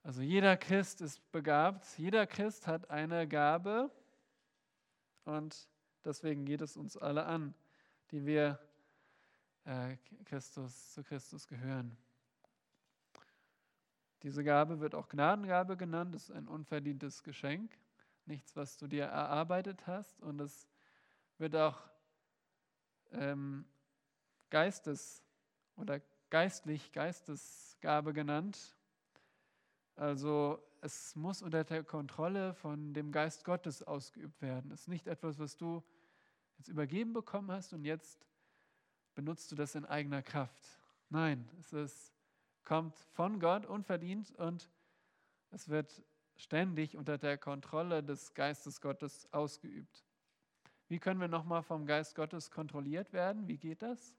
[0.02, 3.92] Also jeder Christ ist begabt, jeder Christ hat eine Gabe,
[5.26, 5.68] und
[6.04, 7.54] deswegen geht es uns alle an,
[8.12, 8.60] die wir
[9.66, 11.98] äh, Christus, zu Christus gehören.
[14.24, 17.78] Diese Gabe wird auch Gnadengabe genannt, das ist ein unverdientes Geschenk,
[18.26, 20.20] nichts, was du dir erarbeitet hast.
[20.22, 20.68] Und es
[21.38, 21.80] wird auch
[23.12, 23.66] ähm,
[24.50, 25.24] Geistes
[25.76, 28.76] oder geistlich Geistesgabe genannt.
[29.96, 34.72] Also es muss unter der Kontrolle von dem Geist Gottes ausgeübt werden.
[34.72, 35.84] Es ist nicht etwas, was du
[36.58, 38.24] jetzt übergeben bekommen hast und jetzt
[39.16, 40.64] benutzt du das in eigener Kraft.
[41.10, 42.14] Nein, es ist,
[42.64, 44.70] kommt von Gott unverdient und
[45.50, 46.04] es wird
[46.36, 50.06] ständig unter der Kontrolle des Geistes Gottes ausgeübt.
[50.88, 53.48] Wie können wir nochmal vom Geist Gottes kontrolliert werden?
[53.48, 54.14] Wie geht das?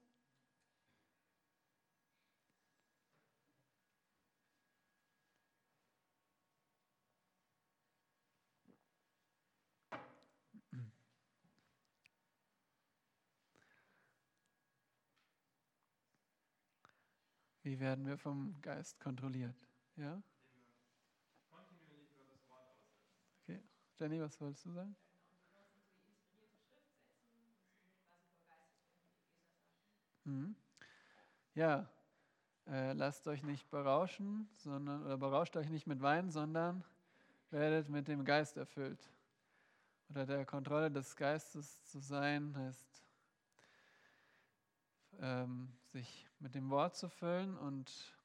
[17.67, 19.53] Wie werden wir vom Geist kontrolliert?
[19.97, 20.21] Ja?
[23.43, 23.61] Okay.
[23.99, 24.95] Jenny, was wolltest du sagen?
[30.23, 30.55] Mhm.
[31.55, 31.89] Ja,
[32.67, 36.85] äh, lasst euch nicht berauschen, sondern oder berauscht euch nicht mit Wein, sondern
[37.51, 39.11] werdet mit dem Geist erfüllt.
[40.07, 43.06] Unter der Kontrolle des Geistes zu sein, heißt
[45.21, 48.15] ähm, sich mit dem Wort zu füllen und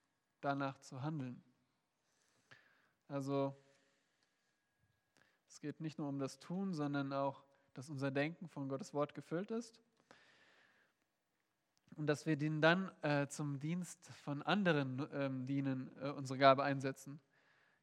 [0.41, 1.43] danach zu handeln.
[3.09, 3.55] Also
[5.47, 7.43] es geht nicht nur um das Tun, sondern auch,
[7.75, 9.81] dass unser Denken von Gottes Wort gefüllt ist
[11.97, 16.63] und dass wir den dann äh, zum Dienst von anderen ähm, dienen, äh, unsere Gabe
[16.63, 17.21] einsetzen.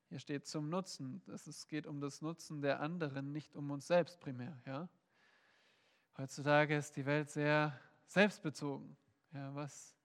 [0.09, 1.21] Hier steht zum Nutzen.
[1.27, 4.57] Das, es geht um das Nutzen der anderen, nicht um uns selbst primär.
[4.65, 4.89] Ja?
[6.17, 7.79] Heutzutage ist die Welt sehr
[8.09, 8.97] selbstbezogen.
[9.33, 9.95] Ja, was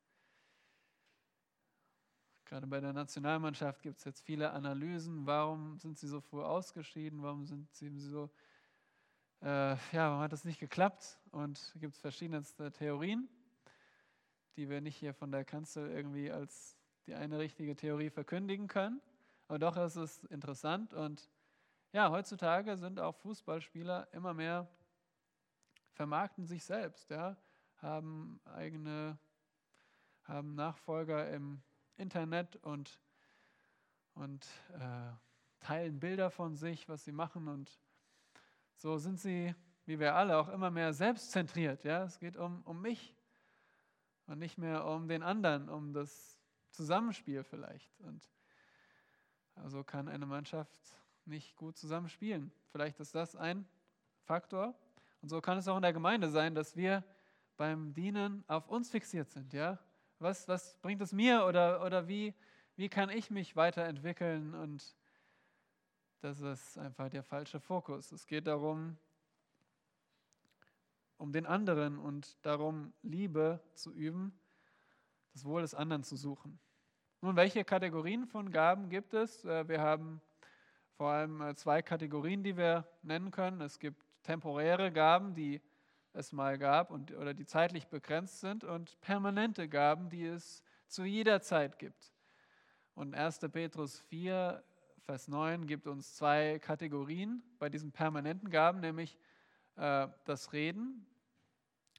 [2.44, 5.26] gerade bei der Nationalmannschaft gibt es jetzt viele Analysen.
[5.26, 7.22] Warum sind sie so früh ausgeschieden?
[7.22, 8.30] Warum sind sie so,
[9.40, 11.18] äh, ja, warum hat das nicht geklappt?
[11.30, 13.28] Und gibt es verschiedenste Theorien,
[14.56, 16.76] die wir nicht hier von der Kanzel irgendwie als
[17.06, 19.00] die eine richtige Theorie verkündigen können.
[19.48, 21.30] Aber doch ist es interessant und
[21.92, 24.68] ja, heutzutage sind auch Fußballspieler immer mehr
[25.92, 27.36] vermarkten sich selbst, ja,
[27.84, 29.18] haben eigene,
[30.24, 31.62] haben Nachfolger im
[31.96, 32.98] Internet und,
[34.14, 35.12] und äh,
[35.60, 37.78] teilen Bilder von sich, was sie machen und
[38.76, 39.54] so sind sie,
[39.86, 41.84] wie wir alle, auch immer mehr selbstzentriert.
[41.84, 42.04] Ja?
[42.04, 43.14] Es geht um, um mich
[44.26, 48.00] und nicht mehr um den anderen, um das Zusammenspiel vielleicht.
[48.00, 48.26] Und
[49.54, 50.80] also kann eine Mannschaft
[51.26, 52.50] nicht gut zusammenspielen.
[52.72, 53.66] Vielleicht ist das ein
[54.22, 54.74] Faktor.
[55.22, 57.04] Und so kann es auch in der Gemeinde sein, dass wir
[57.56, 59.52] beim Dienen auf uns fixiert sind.
[59.52, 59.78] Ja?
[60.18, 62.34] Was, was bringt es mir oder, oder wie,
[62.76, 64.54] wie kann ich mich weiterentwickeln?
[64.54, 64.96] Und
[66.20, 68.12] das ist einfach der falsche Fokus.
[68.12, 68.96] Es geht darum,
[71.18, 74.38] um den anderen und darum, Liebe zu üben,
[75.32, 76.58] das Wohl des anderen zu suchen.
[77.20, 79.44] Nun, welche Kategorien von Gaben gibt es?
[79.44, 80.20] Äh, wir haben
[80.96, 83.60] vor allem äh, zwei Kategorien, die wir nennen können.
[83.60, 85.60] Es gibt temporäre Gaben, die
[86.14, 91.04] es mal gab und, oder die zeitlich begrenzt sind und permanente Gaben, die es zu
[91.04, 92.14] jeder Zeit gibt.
[92.94, 93.40] Und 1.
[93.52, 94.62] Petrus 4,
[95.00, 99.18] Vers 9 gibt uns zwei Kategorien bei diesen permanenten Gaben, nämlich
[99.76, 101.04] äh, das Reden.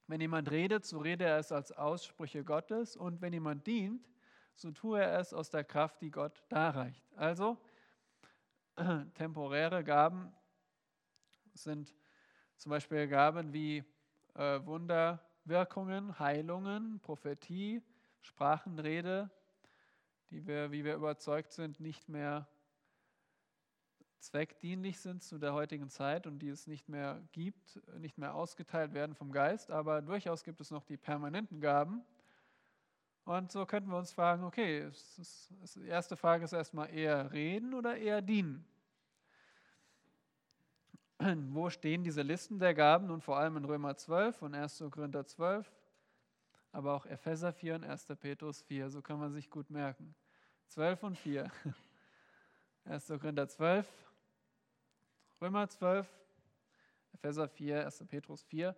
[0.07, 4.07] Wenn jemand redet, so rede er es als Aussprüche Gottes und wenn jemand dient,
[4.55, 7.05] so tue er es aus der Kraft, die Gott darreicht.
[7.17, 7.57] Also
[9.15, 10.33] temporäre Gaben
[11.53, 11.93] sind
[12.55, 13.83] zum Beispiel Gaben wie
[14.35, 17.81] äh, Wunderwirkungen, Heilungen, Prophetie,
[18.21, 19.29] Sprachenrede,
[20.29, 22.47] die wir, wie wir überzeugt sind, nicht mehr
[24.19, 28.93] zweckdienlich sind zu der heutigen Zeit und die es nicht mehr gibt, nicht mehr ausgeteilt
[28.93, 32.03] werden vom Geist, aber durchaus gibt es noch die permanenten Gaben.
[33.23, 37.73] Und so könnten wir uns fragen, okay, ist, die erste Frage ist erstmal eher reden
[37.73, 38.67] oder eher dienen?
[41.49, 43.07] Wo stehen diese Listen der Gaben?
[43.07, 44.83] Nun vor allem in Römer 12 und 1.
[44.91, 45.71] Korinther 12,
[46.71, 48.07] aber auch Epheser 4 und 1.
[48.19, 48.89] Petrus 4.
[48.89, 50.13] So kann man sich gut merken.
[50.67, 51.51] 12 und 4.
[52.85, 53.07] 1.
[53.19, 53.87] Korinther 12,
[55.41, 56.07] Römer 12,
[57.13, 58.03] Epheser 4, 1.
[58.07, 58.75] Petrus 4.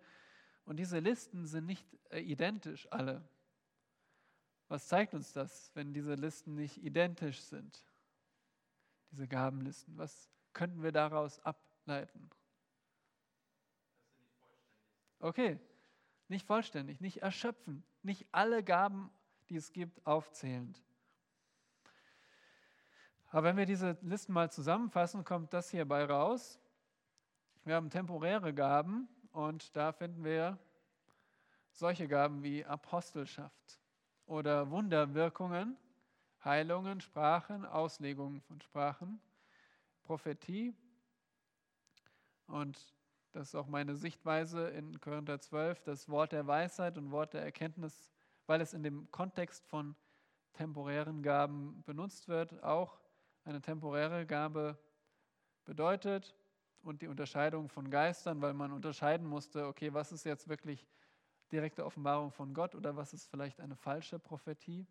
[0.64, 3.26] Und diese Listen sind nicht äh, identisch alle.
[4.68, 7.82] Was zeigt uns das, wenn diese Listen nicht identisch sind?
[9.10, 9.96] Diese Gabenlisten.
[9.96, 11.58] Was könnten wir daraus ab
[11.88, 12.30] leiten.
[15.18, 15.58] Okay,
[16.28, 19.10] nicht vollständig, nicht erschöpfend, nicht alle Gaben,
[19.48, 20.80] die es gibt, aufzählend.
[23.30, 26.60] Aber wenn wir diese Listen mal zusammenfassen, kommt das hierbei raus.
[27.64, 30.58] Wir haben temporäre Gaben und da finden wir
[31.72, 33.80] solche Gaben wie Apostelschaft
[34.26, 35.76] oder Wunderwirkungen,
[36.44, 39.20] Heilungen, Sprachen, Auslegungen von Sprachen,
[40.02, 40.74] Prophetie,
[42.48, 42.92] und
[43.32, 47.42] das ist auch meine Sichtweise in Korinther 12, das Wort der Weisheit und Wort der
[47.42, 48.10] Erkenntnis,
[48.46, 49.94] weil es in dem Kontext von
[50.54, 52.98] temporären Gaben benutzt wird, auch
[53.44, 54.78] eine temporäre Gabe
[55.64, 56.34] bedeutet
[56.82, 60.86] und die Unterscheidung von Geistern, weil man unterscheiden musste, okay, was ist jetzt wirklich
[61.52, 64.86] direkte Offenbarung von Gott oder was ist vielleicht eine falsche Prophetie.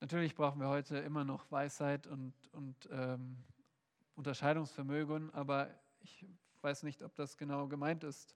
[0.00, 3.42] Natürlich brauchen wir heute immer noch Weisheit und, und ähm,
[4.16, 6.26] Unterscheidungsvermögen, aber ich
[6.60, 8.34] weiß nicht, ob das genau gemeint ist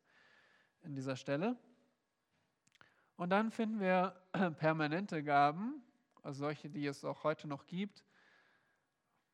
[0.82, 1.56] in dieser Stelle.
[3.16, 4.14] Und dann finden wir
[4.58, 5.82] permanente Gaben,
[6.22, 8.04] also solche, die es auch heute noch gibt.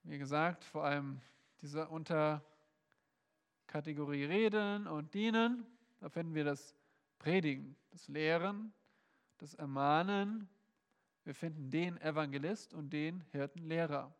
[0.04, 1.20] Wie gesagt, vor allem
[1.60, 5.66] diese Unterkategorie Reden und Dienen.
[6.00, 6.74] Da finden wir das
[7.18, 8.72] Predigen, das Lehren,
[9.38, 10.48] das Ermahnen.
[11.24, 14.14] Wir finden den Evangelist und den Hirtenlehrer.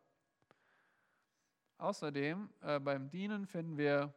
[1.77, 4.13] Außerdem äh, beim Dienen finden wir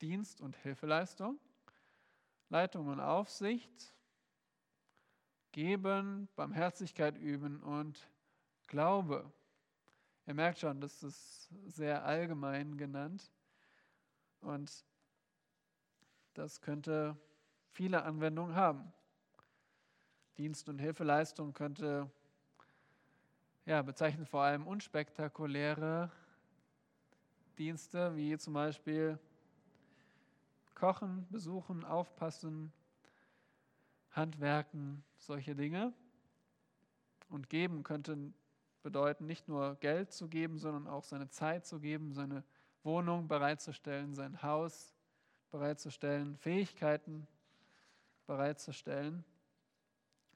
[0.00, 1.38] Dienst und Hilfeleistung,
[2.48, 3.94] Leitung und Aufsicht,
[5.52, 8.10] Geben, Barmherzigkeit üben und
[8.66, 9.32] Glaube.
[10.26, 13.32] Ihr merkt schon, das ist sehr allgemein genannt
[14.40, 14.84] und
[16.34, 17.16] das könnte
[17.70, 18.92] viele Anwendungen haben.
[20.36, 22.10] Dienst und Hilfeleistung könnte
[23.66, 26.10] ja, bezeichnen vor allem unspektakuläre
[27.58, 29.18] Dienste, wie zum Beispiel
[30.74, 32.72] Kochen, besuchen, aufpassen,
[34.12, 35.92] Handwerken, solche Dinge.
[37.28, 38.32] Und geben könnte
[38.84, 42.44] bedeuten, nicht nur Geld zu geben, sondern auch seine Zeit zu geben, seine
[42.84, 44.94] Wohnung bereitzustellen, sein Haus
[45.50, 47.26] bereitzustellen, Fähigkeiten
[48.26, 49.24] bereitzustellen.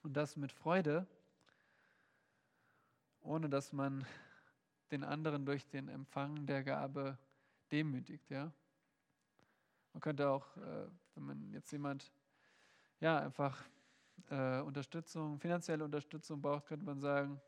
[0.02, 1.06] Und das mit Freude,
[3.20, 4.06] ohne dass man
[4.90, 7.18] den anderen durch den Empfang der Gabe
[7.70, 8.30] demütigt.
[8.30, 8.52] Ja?
[9.92, 12.12] Man könnte auch, äh, wenn man jetzt jemand
[13.00, 13.64] ja, einfach
[14.28, 17.40] äh, Unterstützung, finanzielle Unterstützung braucht, könnte man sagen,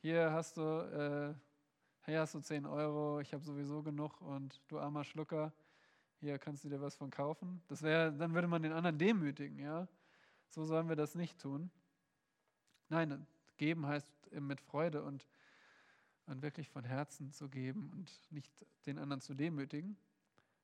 [0.00, 1.34] hier hast du, äh,
[2.06, 5.52] hier hast du 10 Euro, ich habe sowieso genug und du armer Schlucker,
[6.18, 7.62] hier kannst du dir was von kaufen.
[7.68, 9.88] Das wäre, dann würde man den anderen demütigen, ja.
[10.48, 11.70] So sollen wir das nicht tun.
[12.88, 14.06] Nein, geben heißt
[14.40, 15.26] mit Freude und,
[16.26, 18.52] und wirklich von Herzen zu geben und nicht
[18.86, 19.96] den anderen zu demütigen.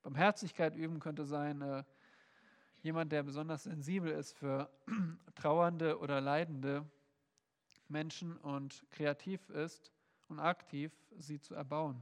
[0.02, 1.84] Barmherzigkeit üben könnte sein, äh,
[2.82, 4.70] jemand, der besonders sensibel ist für
[5.34, 6.84] trauernde oder leidende
[7.88, 9.92] Menschen und kreativ ist
[10.28, 12.00] und aktiv, sie zu erbauen.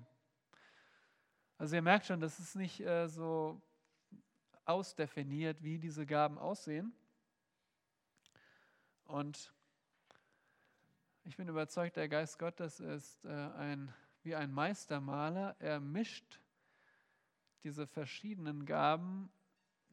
[1.58, 3.60] Also ihr merkt schon, das ist nicht äh, so
[4.64, 6.92] ausdefiniert, wie diese Gaben aussehen.
[9.04, 9.54] Und
[11.26, 15.56] ich bin überzeugt, der Geist Gottes ist äh, ein, wie ein Meistermaler.
[15.58, 16.40] Er mischt
[17.64, 19.28] diese verschiedenen Gaben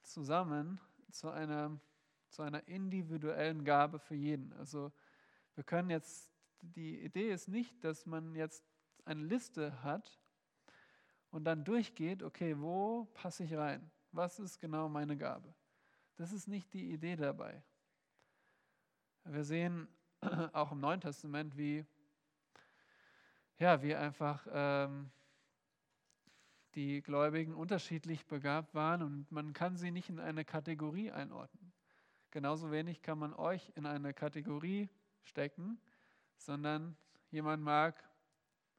[0.03, 0.79] zusammen
[1.09, 1.79] zu einer,
[2.29, 4.53] zu einer individuellen Gabe für jeden.
[4.53, 4.91] Also
[5.55, 6.31] wir können jetzt,
[6.61, 8.63] die Idee ist nicht, dass man jetzt
[9.03, 10.19] eine Liste hat
[11.31, 13.89] und dann durchgeht, okay, wo passe ich rein?
[14.11, 15.51] Was ist genau meine Gabe?
[16.15, 17.63] Das ist nicht die Idee dabei.
[19.23, 19.87] Wir sehen
[20.53, 21.85] auch im Neuen Testament, wie,
[23.57, 25.11] ja, wie einfach ähm,
[26.75, 31.73] die Gläubigen unterschiedlich begabt waren und man kann sie nicht in eine Kategorie einordnen.
[32.31, 34.89] Genauso wenig kann man euch in eine Kategorie
[35.21, 35.79] stecken,
[36.37, 36.97] sondern
[37.29, 38.03] jemand mag,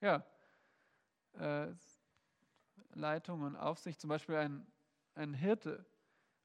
[0.00, 0.24] ja,
[1.34, 1.72] äh,
[2.94, 4.66] Leitung und Aufsicht, zum Beispiel ein,
[5.14, 5.84] ein Hirte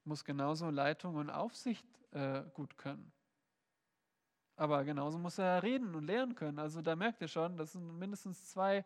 [0.03, 3.11] muss genauso Leitung und Aufsicht äh, gut können.
[4.59, 6.59] Aber genauso muss er reden und lernen können.
[6.59, 8.83] Also da merkt ihr schon, das sind mindestens zwei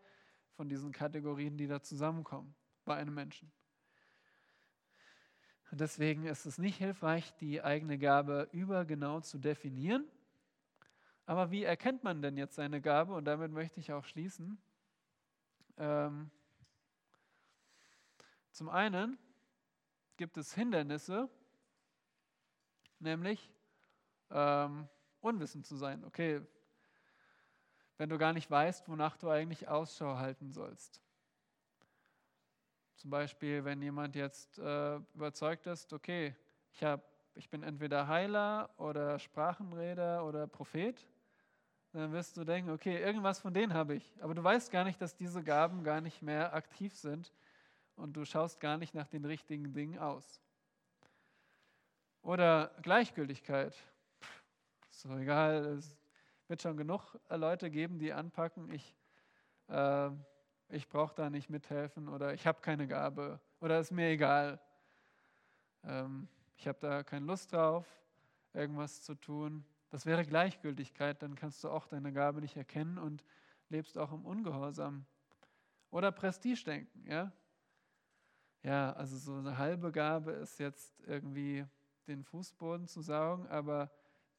[0.52, 2.54] von diesen Kategorien, die da zusammenkommen
[2.86, 3.52] bei einem Menschen.
[5.72, 10.08] Und deswegen ist es nicht hilfreich, die eigene Gabe übergenau zu definieren.
[11.26, 13.16] Aber wie erkennt man denn jetzt seine Gabe?
[13.16, 14.62] Und damit möchte ich auch schließen.
[15.78, 16.30] Ähm,
[18.52, 19.18] zum einen
[20.18, 21.32] gibt es Hindernisse,
[23.00, 23.50] nämlich
[24.30, 24.88] ähm,
[25.24, 26.04] unwissend zu sein.
[26.04, 26.42] Okay,
[27.98, 31.02] wenn du gar nicht weißt, wonach du eigentlich Ausschau halten sollst.
[32.96, 36.36] Zum Beispiel, wenn jemand jetzt äh, überzeugt ist, okay,
[36.72, 37.02] ich, hab,
[37.36, 41.06] ich bin entweder Heiler oder Sprachenreder oder Prophet,
[41.92, 44.16] dann wirst du denken, okay, irgendwas von denen habe ich.
[44.22, 47.32] Aber du weißt gar nicht, dass diese Gaben gar nicht mehr aktiv sind
[47.96, 50.42] und du schaust gar nicht nach den richtigen Dingen aus.
[52.24, 53.76] Oder Gleichgültigkeit.
[54.96, 55.98] So egal, es
[56.48, 58.96] wird schon genug Leute geben, die anpacken, ich,
[59.68, 60.12] äh,
[60.70, 64.62] ich brauche da nicht mithelfen oder ich habe keine Gabe oder ist mir egal.
[65.84, 67.86] Ähm, ich habe da keine Lust drauf,
[68.54, 69.66] irgendwas zu tun.
[69.90, 73.26] Das wäre Gleichgültigkeit, dann kannst du auch deine Gabe nicht erkennen und
[73.70, 75.06] lebst auch im Ungehorsam.
[75.90, 77.32] Oder Prestigedenken, ja?
[78.62, 81.66] Ja, also so eine halbe Gabe ist jetzt irgendwie
[82.08, 83.92] den Fußboden zu saugen, aber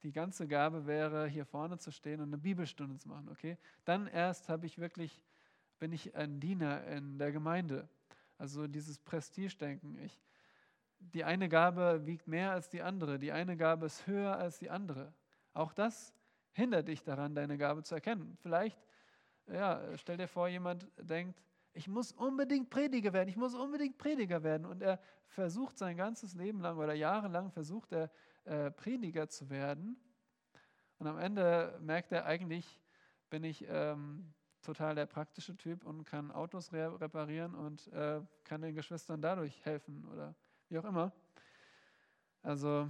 [0.03, 3.57] die ganze Gabe wäre, hier vorne zu stehen und eine Bibelstunde zu machen, okay?
[3.85, 5.21] Dann erst habe ich wirklich,
[5.79, 7.89] bin ich ein Diener in der Gemeinde.
[8.37, 9.97] Also dieses Prestigedenken.
[9.99, 10.19] Ich,
[10.99, 14.69] die eine Gabe wiegt mehr als die andere, die eine Gabe ist höher als die
[14.69, 15.13] andere.
[15.53, 16.13] Auch das
[16.51, 18.37] hindert dich daran, deine Gabe zu erkennen.
[18.41, 18.79] Vielleicht,
[19.47, 21.41] ja, stell dir vor, jemand denkt,
[21.73, 24.65] ich muss unbedingt Prediger werden, ich muss unbedingt Prediger werden.
[24.65, 28.09] Und er versucht sein ganzes Leben lang oder jahrelang versucht er,
[28.45, 29.97] äh, Prediger zu werden.
[30.97, 32.79] Und am Ende merkt er eigentlich,
[33.29, 38.61] bin ich ähm, total der praktische Typ und kann Autos re reparieren und äh, kann
[38.61, 40.35] den Geschwistern dadurch helfen oder
[40.69, 41.11] wie auch immer.
[42.41, 42.89] Also,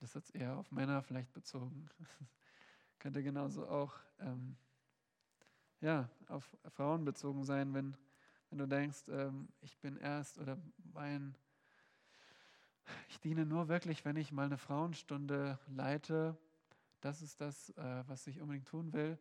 [0.00, 1.88] das ist jetzt eher auf Männer vielleicht bezogen.
[2.98, 4.56] Könnte genauso auch ähm,
[5.80, 7.96] ja, auf Frauen bezogen sein, wenn,
[8.50, 10.58] wenn du denkst, ähm, ich bin erst oder
[10.92, 11.36] mein
[13.08, 16.36] ich diene nur wirklich, wenn ich mal eine Frauenstunde leite.
[17.00, 19.18] Das ist das, äh, was ich unbedingt tun will.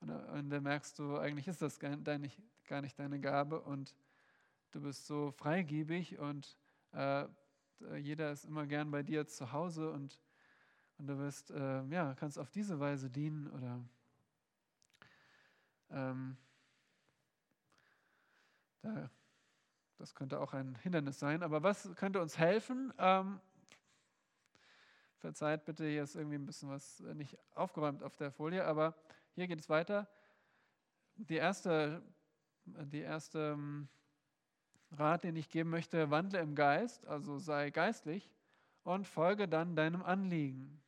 [0.00, 3.60] Und, äh, und dann merkst du, eigentlich ist das gar nicht, gar nicht deine Gabe
[3.60, 3.94] und
[4.70, 6.56] du bist so freigebig und
[6.92, 7.26] äh,
[7.98, 10.20] jeder ist immer gern bei dir zu Hause und,
[10.98, 13.82] und du wirst, äh, ja, kannst auf diese Weise dienen oder
[15.90, 16.36] ähm,
[18.82, 19.10] da,
[20.00, 21.42] das könnte auch ein Hindernis sein.
[21.42, 22.92] Aber was könnte uns helfen?
[22.98, 23.38] Ähm,
[25.18, 28.94] verzeiht bitte, hier ist irgendwie ein bisschen was nicht aufgeräumt auf der Folie, aber
[29.34, 30.08] hier geht es weiter.
[31.16, 32.02] Die erste,
[32.64, 33.88] die erste ähm,
[34.92, 38.30] Rat, den ich geben möchte, wandle im Geist, also sei geistlich
[38.82, 40.82] und folge dann deinem Anliegen.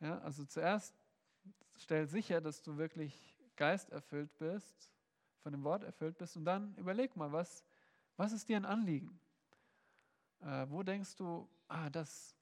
[0.00, 0.94] Ja, also zuerst
[1.76, 4.92] stell sicher, dass du wirklich geisterfüllt bist,
[5.42, 7.64] von dem Wort erfüllt bist und dann überleg mal, was,
[8.18, 9.18] was ist dir ein Anliegen?
[10.40, 12.36] Äh, wo denkst du, ah, das,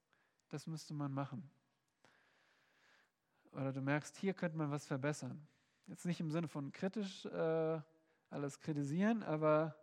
[0.49, 1.49] das müsste man machen?
[3.53, 5.47] Oder du merkst, hier könnte man was verbessern.
[5.87, 7.81] Jetzt nicht im Sinne von kritisch äh,
[8.31, 9.77] alles kritisieren, aber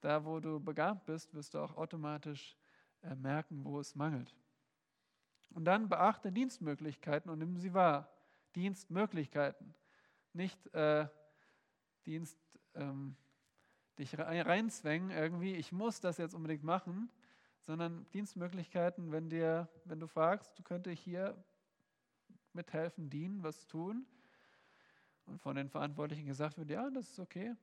[0.00, 2.56] da, wo du begabt bist, wirst du auch automatisch
[3.02, 4.34] äh, merken, wo es mangelt.
[5.50, 8.12] Und dann beachte Dienstmöglichkeiten und nimm sie wahr.
[8.54, 9.74] Dienstmöglichkeiten.
[10.32, 11.08] Nicht äh,
[12.04, 12.38] Dienst,
[12.74, 13.16] ähm,
[13.98, 17.10] dich reinzwängen irgendwie, ich muss das jetzt unbedingt machen,
[17.60, 21.36] sondern Dienstmöglichkeiten, wenn, dir, wenn du fragst, du könntest hier
[22.52, 24.06] mithelfen, dienen, was tun.
[25.26, 27.54] Und von den Verantwortlichen gesagt wird, ja, das ist okay.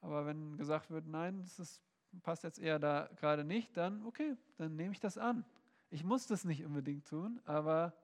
[0.00, 1.82] Aber wenn gesagt wird, nein, das ist,
[2.22, 5.44] passt jetzt eher da gerade nicht, dann okay, dann nehme ich das an.
[5.90, 7.94] Ich muss das nicht unbedingt tun, aber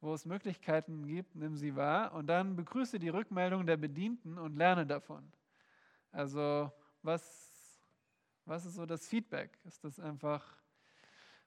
[0.00, 4.56] wo es Möglichkeiten gibt, nimm sie wahr und dann begrüße die Rückmeldung der Bedienten und
[4.56, 5.32] lerne davon.
[6.12, 6.70] Also
[7.02, 7.80] was,
[8.44, 9.58] was ist so das Feedback?
[9.64, 10.44] Ist das einfach,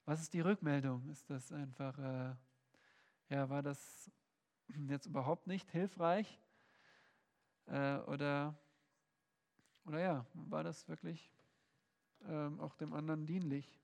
[0.05, 1.07] was ist die Rückmeldung?
[1.09, 2.35] Ist das einfach, äh,
[3.29, 4.11] ja, war das
[4.89, 6.39] jetzt überhaupt nicht hilfreich?
[7.67, 8.55] Äh, oder,
[9.85, 11.31] oder ja, war das wirklich
[12.27, 13.79] ähm, auch dem anderen dienlich?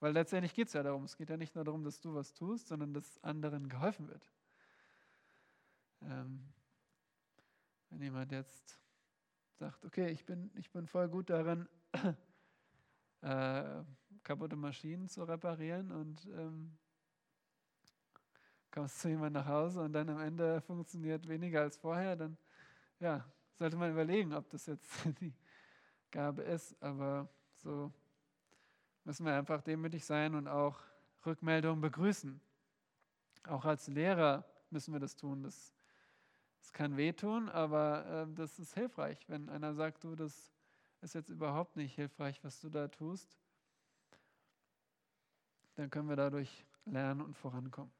[0.00, 2.32] Weil letztendlich geht es ja darum, es geht ja nicht nur darum, dass du was
[2.32, 4.30] tust, sondern dass anderen geholfen wird.
[6.02, 6.48] Ähm,
[7.90, 8.83] wenn jemand jetzt
[9.58, 11.68] sagt, okay, ich bin, ich bin voll gut darin,
[13.22, 13.82] äh,
[14.22, 16.76] kaputte Maschinen zu reparieren und ähm,
[18.70, 22.36] kommst zu jemandem nach Hause und dann am Ende funktioniert weniger als vorher, dann
[22.98, 23.24] ja,
[23.58, 24.90] sollte man überlegen, ob das jetzt
[25.20, 25.32] die
[26.10, 26.80] Gabe ist.
[26.82, 27.92] Aber so
[29.04, 30.80] müssen wir einfach demütig sein und auch
[31.24, 32.40] Rückmeldungen begrüßen.
[33.46, 35.42] Auch als Lehrer müssen wir das tun.
[35.42, 35.72] Das
[36.64, 40.50] es kann wehtun, aber äh, das ist hilfreich, wenn einer sagt, du, das
[41.02, 43.38] ist jetzt überhaupt nicht hilfreich, was du da tust.
[45.74, 47.92] Dann können wir dadurch lernen und vorankommen.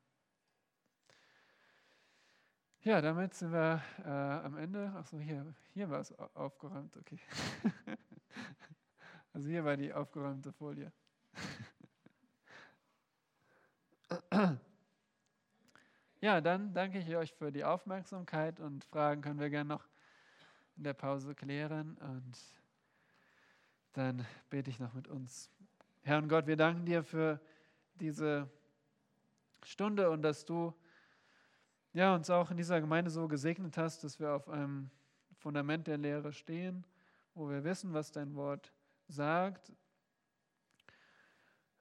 [2.80, 4.90] Ja, damit sind wir äh, am Ende.
[4.96, 7.20] Achso, hier, hier war es aufgeräumt, okay.
[9.34, 10.90] also hier war die aufgeräumte Folie.
[16.24, 19.86] Ja, dann danke ich euch für die Aufmerksamkeit und Fragen können wir gerne noch
[20.74, 22.38] in der Pause klären und
[23.92, 25.50] dann bete ich noch mit uns.
[26.00, 27.42] Herr und Gott, wir danken dir für
[27.96, 28.48] diese
[29.64, 30.72] Stunde und dass du
[31.92, 34.88] ja, uns auch in dieser Gemeinde so gesegnet hast, dass wir auf einem
[35.34, 36.86] Fundament der Lehre stehen,
[37.34, 38.72] wo wir wissen, was dein Wort
[39.08, 39.70] sagt.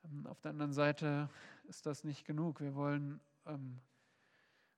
[0.03, 1.29] Ähm, auf der anderen Seite
[1.63, 2.59] ist das nicht genug.
[2.59, 3.79] Wir wollen ähm,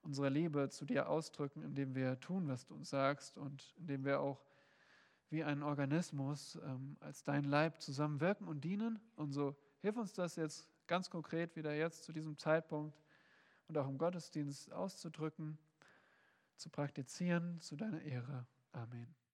[0.05, 4.21] unsere Liebe zu dir ausdrücken, indem wir tun, was du uns sagst und indem wir
[4.21, 4.41] auch
[5.29, 8.99] wie ein Organismus ähm, als dein Leib zusammenwirken und dienen.
[9.15, 13.01] Und so hilf uns das jetzt ganz konkret wieder jetzt zu diesem Zeitpunkt
[13.67, 15.57] und auch im Gottesdienst auszudrücken,
[16.55, 18.45] zu praktizieren, zu deiner Ehre.
[18.71, 19.24] Amen.